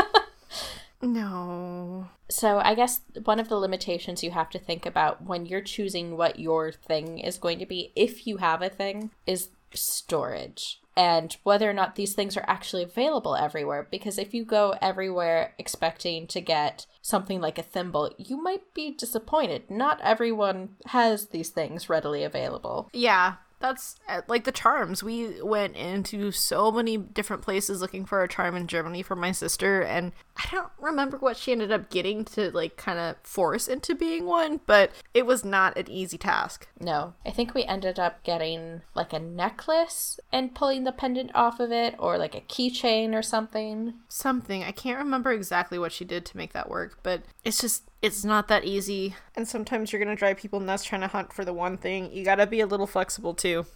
[1.03, 2.09] no.
[2.28, 6.16] So I guess one of the limitations you have to think about when you're choosing
[6.16, 10.80] what your thing is going to be, if you have a thing, is storage.
[10.97, 13.86] And whether or not these things are actually available everywhere.
[13.91, 18.91] Because if you go everywhere expecting to get something like a thimble, you might be
[18.91, 19.70] disappointed.
[19.70, 22.91] Not everyone has these things readily available.
[22.93, 25.03] Yeah, that's uh, like the charms.
[25.03, 29.32] We went into so many different places looking for a charm in Germany for my
[29.32, 30.12] sister, and
[30.43, 34.24] I don't remember what she ended up getting to like kind of force into being
[34.24, 36.66] one, but it was not an easy task.
[36.80, 41.61] No, I think we ended up getting like a necklace and pulling the pendant off
[41.61, 43.95] of it, or like a keychain or something.
[44.09, 47.84] Something I can't remember exactly what she did to make that work, but it's just
[48.03, 49.14] It's not that easy.
[49.36, 52.11] And sometimes you're going to drive people nuts trying to hunt for the one thing.
[52.12, 53.66] You got to be a little flexible too.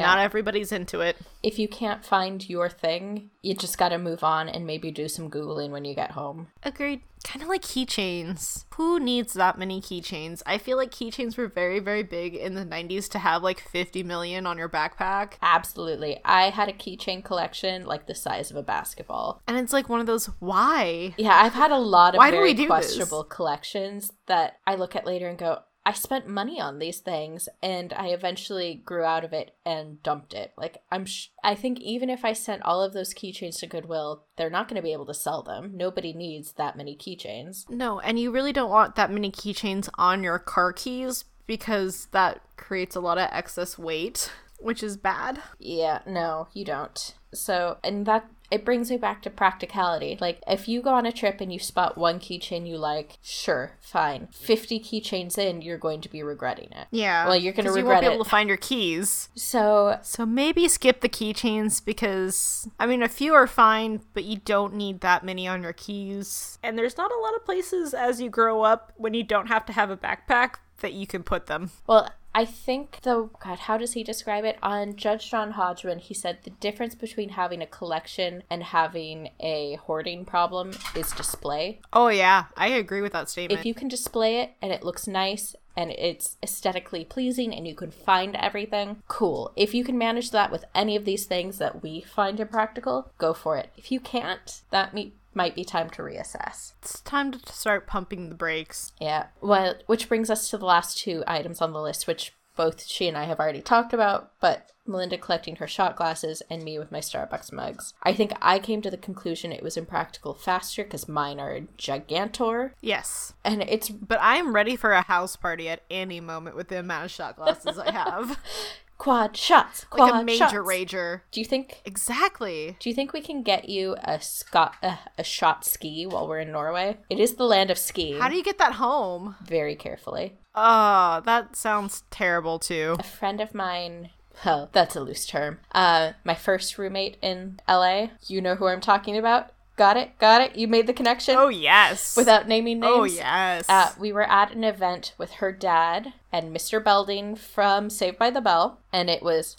[0.00, 0.06] Yeah.
[0.06, 1.16] Not everybody's into it.
[1.42, 5.08] If you can't find your thing, you just got to move on and maybe do
[5.08, 6.48] some Googling when you get home.
[6.62, 7.02] Agreed.
[7.22, 8.64] Kind of like keychains.
[8.76, 10.42] Who needs that many keychains?
[10.46, 14.02] I feel like keychains were very, very big in the 90s to have like 50
[14.02, 15.34] million on your backpack.
[15.42, 16.18] Absolutely.
[16.24, 19.42] I had a keychain collection like the size of a basketball.
[19.46, 21.14] And it's like one of those, why?
[21.18, 22.68] Yeah, I've had a lot of Why do very we do this?
[22.68, 27.48] questionable collections that I look at later and go, I spent money on these things
[27.62, 30.52] and I eventually grew out of it and dumped it.
[30.56, 34.24] Like I'm sh- I think even if I sent all of those keychains to Goodwill,
[34.36, 35.72] they're not going to be able to sell them.
[35.74, 37.68] Nobody needs that many keychains.
[37.70, 42.40] No, and you really don't want that many keychains on your car keys because that
[42.56, 45.42] creates a lot of excess weight, which is bad.
[45.58, 47.14] Yeah, no, you don't.
[47.32, 50.18] So, and that it brings me back to practicality.
[50.20, 53.72] Like, if you go on a trip and you spot one keychain you like, sure,
[53.80, 54.28] fine.
[54.32, 56.86] 50 keychains in, you're going to be regretting it.
[56.90, 57.26] Yeah.
[57.26, 58.12] Well, you're gonna 'cause you won't be it.
[58.12, 59.28] able to find your keys.
[59.34, 64.38] So, So maybe skip the keychains because I mean a few are fine, but you
[64.44, 66.58] don't need that many on your keys.
[66.62, 69.64] And there's not a lot of places as you grow up when you don't have
[69.66, 71.70] to have a backpack that you can put them.
[71.86, 74.58] well, I think the God, how does he describe it?
[74.62, 79.74] On Judge John Hodgman, he said the difference between having a collection and having a
[79.76, 81.80] hoarding problem is display.
[81.92, 83.58] Oh yeah, I agree with that statement.
[83.58, 87.74] If you can display it and it looks nice and it's aesthetically pleasing and you
[87.74, 89.52] can find everything, cool.
[89.56, 93.32] If you can manage that with any of these things that we find impractical, go
[93.32, 93.70] for it.
[93.76, 96.72] If you can't, that me- might be time to reassess.
[96.82, 98.92] it's time to start pumping the brakes.
[99.00, 99.26] Yeah.
[99.40, 103.06] Well, which brings us to the last two items on the list, which both she
[103.08, 106.90] and I have already talked about, but Melinda collecting her shot glasses and me with
[106.90, 107.94] my Starbucks mugs.
[108.02, 112.72] I think I came to the conclusion it was impractical faster because mine are gigantor,
[112.80, 113.32] Yes.
[113.44, 117.04] and it's But I'm ready for a house party at any moment with the amount
[117.06, 118.38] of shot glasses I have.
[119.00, 119.86] quad shots.
[119.86, 120.54] Quad like a major shots.
[120.54, 121.22] rager.
[121.32, 121.80] Do you think?
[121.84, 122.76] Exactly.
[122.78, 126.40] Do you think we can get you a Scot uh, a shot ski while we're
[126.40, 126.98] in Norway?
[127.08, 128.18] It is the land of ski.
[128.18, 129.36] How do you get that home?
[129.42, 130.34] Very carefully.
[130.54, 132.96] Oh, that sounds terrible too.
[132.98, 134.10] A friend of mine.
[134.44, 135.60] Well, that's a loose term.
[135.72, 138.08] Uh, my first roommate in LA.
[138.26, 139.50] You know who I'm talking about.
[139.80, 140.18] Got it.
[140.18, 140.56] Got it.
[140.56, 141.36] You made the connection.
[141.38, 142.14] Oh yes.
[142.14, 142.92] Without naming names.
[142.94, 143.64] Oh yes.
[143.66, 146.84] Uh, we were at an event with her dad and Mr.
[146.84, 149.56] Belding from Saved by the Bell, and it was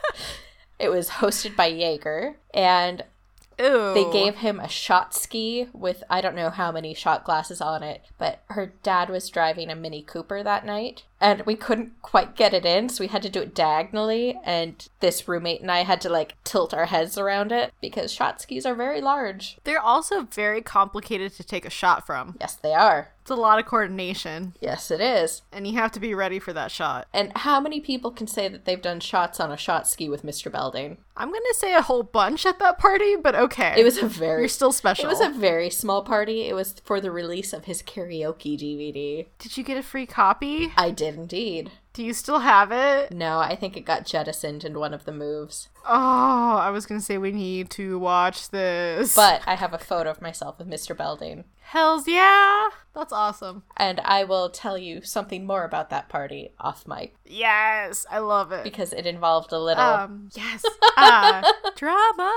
[0.78, 3.04] it was hosted by Jaeger, and
[3.60, 3.92] Ooh.
[3.92, 7.82] they gave him a shot ski with I don't know how many shot glasses on
[7.82, 12.36] it, but her dad was driving a Mini Cooper that night, and we couldn't quite
[12.36, 15.84] get it in, so we had to do it diagonally, and this roommate and I
[15.84, 19.56] had to like tilt our heads around it because shot skis are very large.
[19.64, 22.36] They're also very complicated to take a shot from.
[22.40, 23.08] Yes, they are.
[23.22, 25.40] It's a lot of coordination, Yes, it is.
[25.50, 27.08] and you have to be ready for that shot.
[27.14, 30.26] And how many people can say that they've done shots on a shot ski with
[30.26, 30.52] Mr.
[30.52, 30.98] Belding?
[31.16, 33.72] I'm gonna say a whole bunch at that party, but okay.
[33.78, 35.06] It was a very You're still special.
[35.06, 36.42] It was a very small party.
[36.48, 39.26] It was for the release of his karaoke DVD.
[39.38, 40.72] Did you get a free copy?
[40.76, 41.70] I did indeed.
[41.92, 43.12] Do you still have it?
[43.12, 45.68] No, I think it got jettisoned in one of the moves.
[45.86, 49.14] Oh, I was gonna say we need to watch this.
[49.14, 50.96] But I have a photo of myself with Mr.
[50.96, 51.44] Belding.
[51.60, 53.62] hells yeah, that's awesome.
[53.76, 58.50] And I will tell you something more about that party off mic Yes, I love
[58.52, 58.64] it.
[58.64, 59.82] because it involved a little.
[59.84, 60.64] Um, yes.
[60.96, 61.42] Uh,
[61.76, 62.32] drama.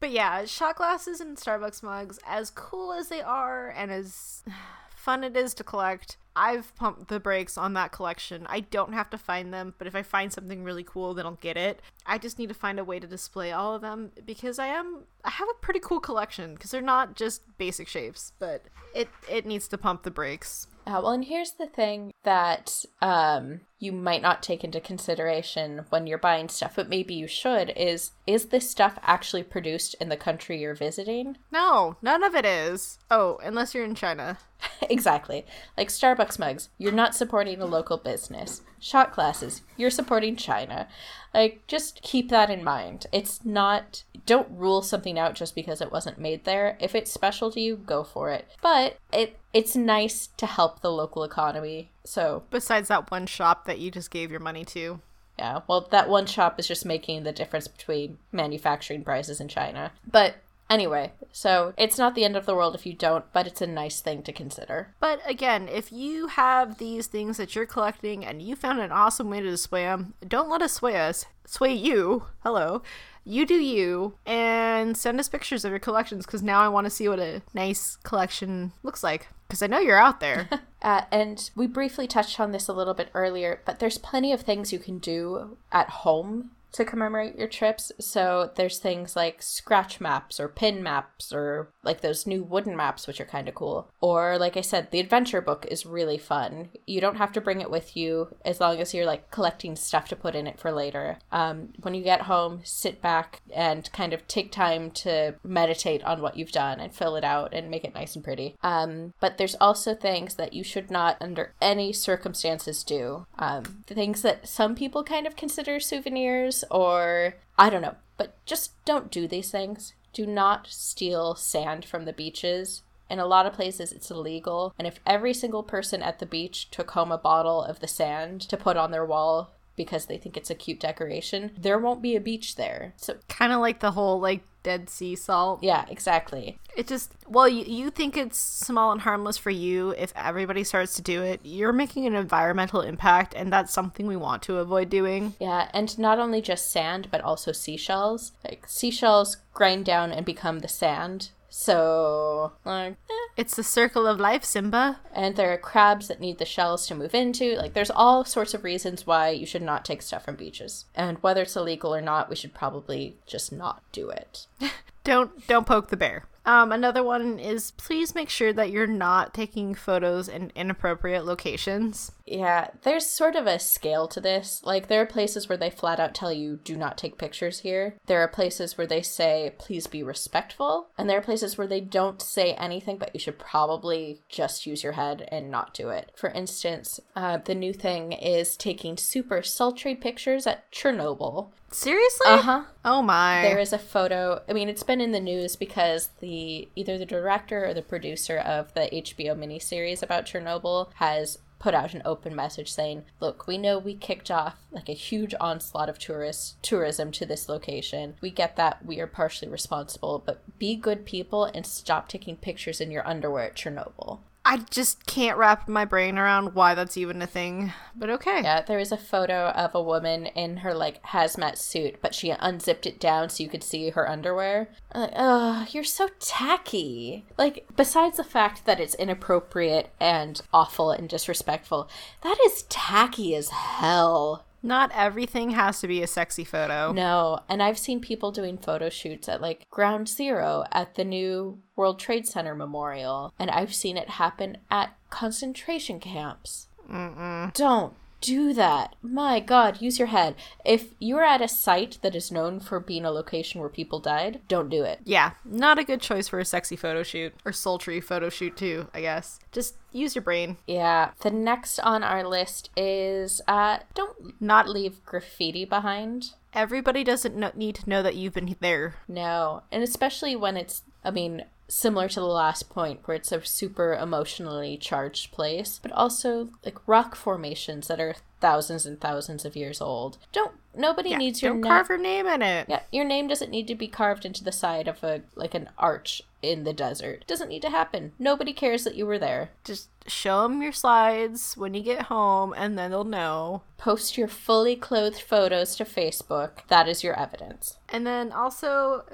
[0.00, 4.42] But yeah, shot glasses and Starbucks mugs, as cool as they are and as
[4.96, 8.46] fun it is to collect, I've pumped the brakes on that collection.
[8.48, 11.32] I don't have to find them, but if I find something really cool, then I'll
[11.32, 11.82] get it.
[12.06, 15.02] I just need to find a way to display all of them because I am
[15.24, 19.46] I have a pretty cool collection because they're not just basic shapes, but it it
[19.46, 20.68] needs to pump the brakes.
[20.86, 26.06] Uh, well, and here's the thing that um, you might not take into consideration when
[26.06, 30.16] you're buying stuff, but maybe you should is is this stuff actually produced in the
[30.16, 31.36] country you're visiting?
[31.52, 32.98] No, none of it is.
[33.10, 34.38] Oh, unless you're in China.
[34.82, 35.46] exactly.
[35.76, 38.62] Like Starbucks mugs, you're not supporting a local business.
[38.80, 40.88] Shot glasses, you're supporting China.
[41.34, 43.06] Like, just keep that in mind.
[43.12, 46.76] It's not, don't rule something out just because it wasn't made there.
[46.80, 48.48] If it's special to you, go for it.
[48.62, 51.90] But it it's nice to help the local economy.
[52.08, 55.00] So, Besides that one shop that you just gave your money to.
[55.38, 59.92] yeah, well, that one shop is just making the difference between manufacturing prices in China.
[60.10, 60.36] But
[60.70, 63.66] Anyway, so it's not the end of the world if you don't, but it's a
[63.66, 64.94] nice thing to consider.
[65.00, 69.30] But again, if you have these things that you're collecting and you found an awesome
[69.30, 71.24] way to display them, don't let us sway us.
[71.46, 72.24] Sway you.
[72.40, 72.82] Hello.
[73.28, 76.90] You do you and send us pictures of your collections because now I want to
[76.90, 80.48] see what a nice collection looks like because I know you're out there.
[80.80, 84.42] Uh, and we briefly touched on this a little bit earlier, but there's plenty of
[84.42, 87.92] things you can do at home to commemorate your trips.
[87.98, 93.06] So there's things like scratch maps or pin maps or like those new wooden maps,
[93.06, 93.90] which are kind of cool.
[94.00, 96.70] Or, like I said, the adventure book is really fun.
[96.86, 100.08] You don't have to bring it with you as long as you're like collecting stuff
[100.08, 101.18] to put in it for later.
[101.32, 106.20] Um, when you get home, sit back and kind of take time to meditate on
[106.20, 108.56] what you've done and fill it out and make it nice and pretty.
[108.62, 113.26] Um, but there's also things that you should not, under any circumstances, do.
[113.38, 118.82] Um, things that some people kind of consider souvenirs or I don't know, but just
[118.84, 119.94] don't do these things.
[120.12, 122.82] Do not steal sand from the beaches.
[123.10, 124.74] In a lot of places, it's illegal.
[124.78, 128.42] And if every single person at the beach took home a bottle of the sand
[128.42, 132.16] to put on their wall because they think it's a cute decoration, there won't be
[132.16, 132.94] a beach there.
[132.96, 135.62] So, kind of like the whole like Dead Sea salt.
[135.62, 136.58] yeah, exactly.
[136.76, 139.94] It just, well, you, you think it's small and harmless for you.
[139.96, 144.16] If everybody starts to do it, you're making an environmental impact, and that's something we
[144.16, 145.34] want to avoid doing.
[145.40, 148.32] Yeah, and not only just sand, but also seashells.
[148.44, 151.30] Like, seashells grind down and become the sand.
[151.60, 153.26] So, like, eh.
[153.36, 155.00] It's the circle of life, Simba.
[155.12, 157.56] and there are crabs that need the shells to move into.
[157.56, 160.84] Like, there's all sorts of reasons why you should not take stuff from beaches.
[160.94, 164.46] And whether it's illegal or not, we should probably just not do it.
[165.04, 166.26] Don't don't poke the bear.
[166.44, 172.12] Um, another one is please make sure that you're not taking photos in inappropriate locations.
[172.30, 174.62] Yeah, there's sort of a scale to this.
[174.64, 177.94] Like, there are places where they flat out tell you, do not take pictures here.
[178.06, 180.88] There are places where they say, please be respectful.
[180.98, 184.82] And there are places where they don't say anything, but you should probably just use
[184.82, 186.12] your head and not do it.
[186.14, 191.50] For instance, uh, the new thing is taking super sultry pictures at Chernobyl.
[191.70, 192.26] Seriously?
[192.26, 192.64] Uh huh.
[192.84, 193.42] Oh my.
[193.42, 194.40] There is a photo.
[194.48, 198.38] I mean, it's been in the news because the either the director or the producer
[198.38, 203.58] of the HBO miniseries about Chernobyl has put out an open message saying, "Look, we
[203.58, 208.16] know we kicked off like a huge onslaught of tourist tourism to this location.
[208.20, 212.80] We get that we are partially responsible, but be good people and stop taking pictures
[212.80, 217.20] in your underwear at Chernobyl." I just can't wrap my brain around why that's even
[217.20, 217.74] a thing.
[217.94, 218.40] But okay.
[218.42, 222.30] Yeah, there is a photo of a woman in her like hazmat suit, but she
[222.30, 224.70] unzipped it down so you could see her underwear.
[224.94, 227.26] Like, oh, you're so tacky.
[227.36, 231.90] Like, besides the fact that it's inappropriate and awful and disrespectful,
[232.22, 234.46] that is tacky as hell.
[234.62, 236.92] Not everything has to be a sexy photo.
[236.92, 241.60] No, and I've seen people doing photo shoots at like Ground Zero at the new
[241.76, 246.68] World Trade Center Memorial, and I've seen it happen at concentration camps.
[246.90, 247.52] Mm-mm.
[247.54, 248.94] Don't do that.
[249.02, 250.34] My God, use your head.
[250.64, 254.40] If you're at a site that is known for being a location where people died,
[254.48, 255.00] don't do it.
[255.04, 257.34] Yeah, not a good choice for a sexy photo shoot.
[257.44, 259.38] Or sultry photo shoot, too, I guess.
[259.52, 260.56] Just use your brain.
[260.66, 261.10] Yeah.
[261.20, 266.32] The next on our list is uh don't Not leave graffiti behind.
[266.52, 268.96] everybody doesn't know, need to know that you've been there.
[269.06, 269.62] No.
[269.72, 273.92] And especially when it's I mean similar to the last point where it's a super
[273.94, 279.80] emotionally charged place, but also like rock formations that are thousands and thousands of years
[279.80, 280.16] old.
[280.32, 282.66] Don't nobody Yeah, needs your don't na- carve your name in it.
[282.68, 285.68] Yeah, your name doesn't need to be carved into the side of a like an
[285.78, 287.24] arch in the desert.
[287.26, 288.12] Doesn't need to happen.
[288.18, 289.50] Nobody cares that you were there.
[289.64, 293.62] Just show them your slides when you get home, and then they'll know.
[293.76, 296.66] Post your fully clothed photos to Facebook.
[296.68, 297.78] That is your evidence.
[297.88, 299.04] And then also,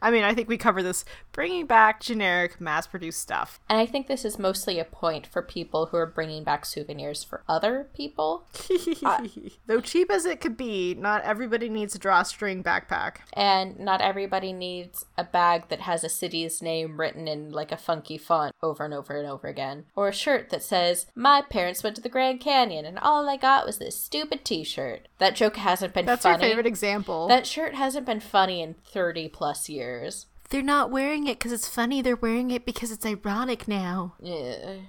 [0.00, 3.60] I mean, I think we cover this bringing back generic mass produced stuff.
[3.68, 7.22] And I think this is mostly a point for people who are bringing back souvenirs
[7.22, 8.46] for other people.
[9.04, 9.26] Uh,
[9.66, 13.16] though cheap as it could be, not everybody needs a drawstring backpack.
[13.34, 17.76] And not everybody needs a bag that has a city's name written in like a
[17.76, 19.84] funky font over and over and over again.
[19.94, 23.36] Or a shirt that says, My parents went to the Grand Canyon and all I
[23.36, 25.08] got was this stupid t shirt.
[25.18, 26.42] That joke hasn't been That's funny.
[26.42, 27.28] your favorite example.
[27.28, 30.26] That shirt hasn't been funny in 30 plus years.
[30.50, 32.02] They're not wearing it because it's funny.
[32.02, 34.14] They're wearing it because it's ironic now.
[34.24, 34.80] Ugh.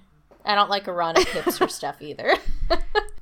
[0.47, 2.35] I don't like ironic hipster stuff either.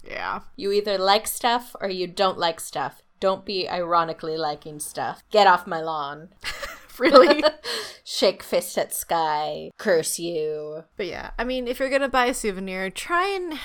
[0.06, 0.42] Yeah.
[0.58, 3.02] you either like stuff or you don't like stuff.
[3.20, 5.24] Don't be ironically liking stuff.
[5.32, 6.30] Get off my lawn.
[7.00, 7.44] Really?
[8.04, 9.72] Shake fist at sky.
[9.78, 10.84] Curse you.
[10.96, 13.60] but yeah, I mean, if you're gonna buy a souvenir, try and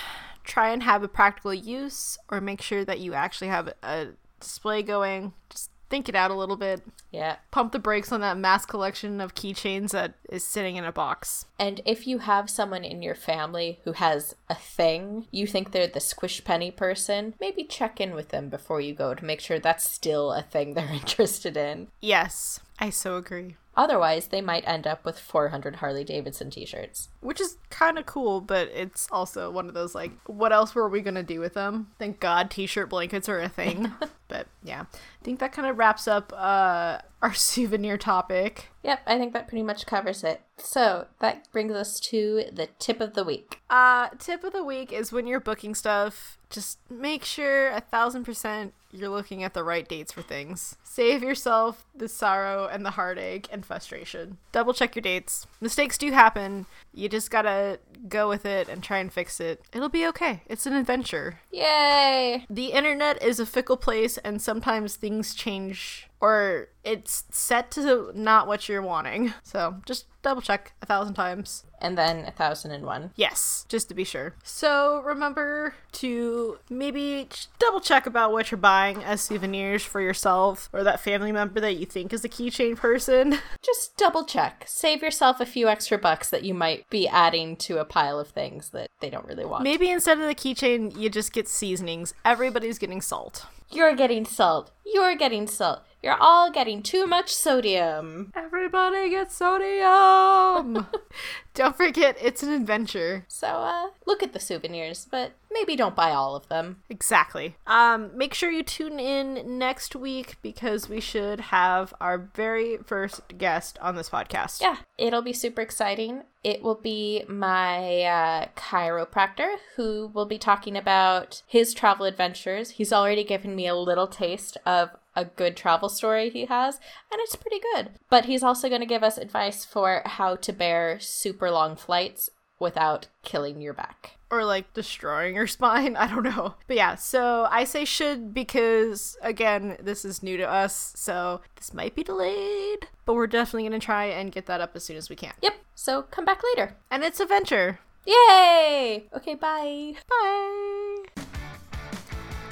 [0.45, 4.09] try and have a practical use, or make sure that you actually have a
[4.41, 5.35] display going.
[5.51, 6.83] Just think it out a little bit.
[7.11, 7.37] Yeah.
[7.51, 11.47] Pump the brakes on that mass collection of keychains that is sitting in a box.
[11.59, 15.87] And if you have someone in your family who has a thing, you think they're
[15.87, 19.59] the squish penny person, maybe check in with them before you go to make sure
[19.59, 21.89] that's still a thing they're interested in.
[22.01, 23.57] Yes, I so agree.
[23.79, 27.11] Otherwise, they might end up with 400 Harley Davidson t shirts.
[27.21, 30.89] Which is kind of cool, but it's also one of those like, what else were
[30.89, 31.93] we going to do with them?
[31.97, 33.93] Thank God t shirt blankets are a thing.
[34.29, 38.71] but yeah, I think that kind of wraps up uh, our souvenir topic.
[38.83, 40.41] Yep, I think that pretty much covers it.
[40.57, 43.61] So that brings us to the tip of the week.
[43.71, 48.25] Uh, tip of the week is when you're booking stuff, just make sure a thousand
[48.25, 50.77] percent you're looking at the right dates for things.
[50.83, 54.39] Save yourself the sorrow and the heartache and frustration.
[54.51, 55.47] Double check your dates.
[55.61, 56.67] Mistakes do happen.
[56.95, 59.63] You just gotta go with it and try and fix it.
[59.73, 60.43] It'll be okay.
[60.47, 61.41] It's an adventure.
[61.53, 62.47] Yay!
[62.49, 68.47] The internet is a fickle place, and sometimes things change or it's set to not
[68.47, 69.35] what you're wanting.
[69.43, 71.65] So just double check a thousand times.
[71.81, 73.13] And then a thousand and one.
[73.15, 74.35] Yes, just to be sure.
[74.43, 77.29] So remember to maybe
[77.61, 81.77] double check about what you're buying as souvenirs for yourself or that family member that
[81.77, 83.39] you think is a keychain person.
[83.63, 84.65] Just double check.
[84.67, 88.29] Save yourself a few extra bucks that you might be adding to a pile of
[88.29, 89.63] things that they don't really want.
[89.63, 92.15] Maybe instead of the keychain, you just get seasonings.
[92.25, 93.47] Everybody's getting salt.
[93.71, 94.71] You're getting salt.
[94.85, 95.83] You're getting salt.
[96.03, 98.33] You're all getting too much sodium.
[98.37, 100.87] Everybody gets sodium.
[101.55, 103.25] don't forget, it's an adventure.
[103.27, 106.83] So, uh, look at the souvenirs, but maybe don't buy all of them.
[106.89, 107.57] Exactly.
[107.67, 113.37] Um, make sure you tune in next week because we should have our very first
[113.37, 114.61] guest on this podcast.
[114.61, 116.23] Yeah, it'll be super exciting.
[116.45, 122.71] It will be my uh, chiropractor who will be talking about his travel adventures.
[122.71, 126.77] He's already given me a little taste of a good travel story he has,
[127.11, 127.91] and it's pretty good.
[128.09, 132.31] But he's also going to give us advice for how to bear super long flights
[132.59, 134.19] without killing your back.
[134.31, 135.97] Or like destroying your spine.
[135.97, 136.55] I don't know.
[136.67, 141.73] But yeah, so I say should because, again, this is new to us, so this
[141.73, 142.89] might be delayed.
[143.05, 145.33] But we're definitely going to try and get that up as soon as we can.
[145.43, 146.77] Yep, so come back later.
[146.91, 147.81] And it's a venture.
[148.07, 149.09] Yay!
[149.15, 149.95] Okay, bye.
[150.09, 151.29] Bye.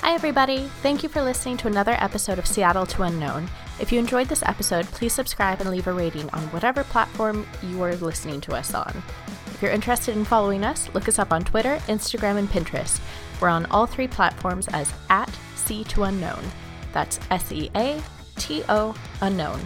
[0.07, 0.71] Hi, everybody.
[0.83, 3.51] Thank you for listening to another episode of Sea to Unknown.
[3.81, 7.83] If you enjoyed this episode, please subscribe and leave a rating on whatever platform you
[7.83, 9.03] are listening to us on.
[9.47, 13.01] If you're interested in following us, look us up on Twitter, Instagram, and Pinterest.
[13.41, 16.45] We're on all three platforms as at Sea to Unknown.
[16.93, 18.01] That's S E A
[18.37, 19.59] T O Unknown.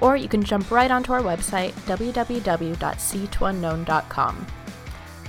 [0.00, 4.46] Or you can jump right onto our website, www.seatounknown.com.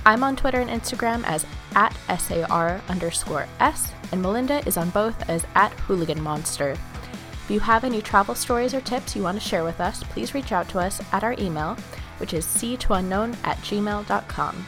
[0.06, 1.44] I'm on Twitter and Instagram as
[1.74, 6.70] at SAR underscore S, and Melinda is on both as at Hooligan Monster.
[6.70, 10.34] If you have any travel stories or tips you want to share with us, please
[10.34, 11.76] reach out to us at our email,
[12.18, 14.66] which is c2unknown at gmail.com.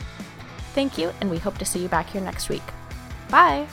[0.75, 2.63] Thank you, and we hope to see you back here next week.
[3.31, 3.67] Bye!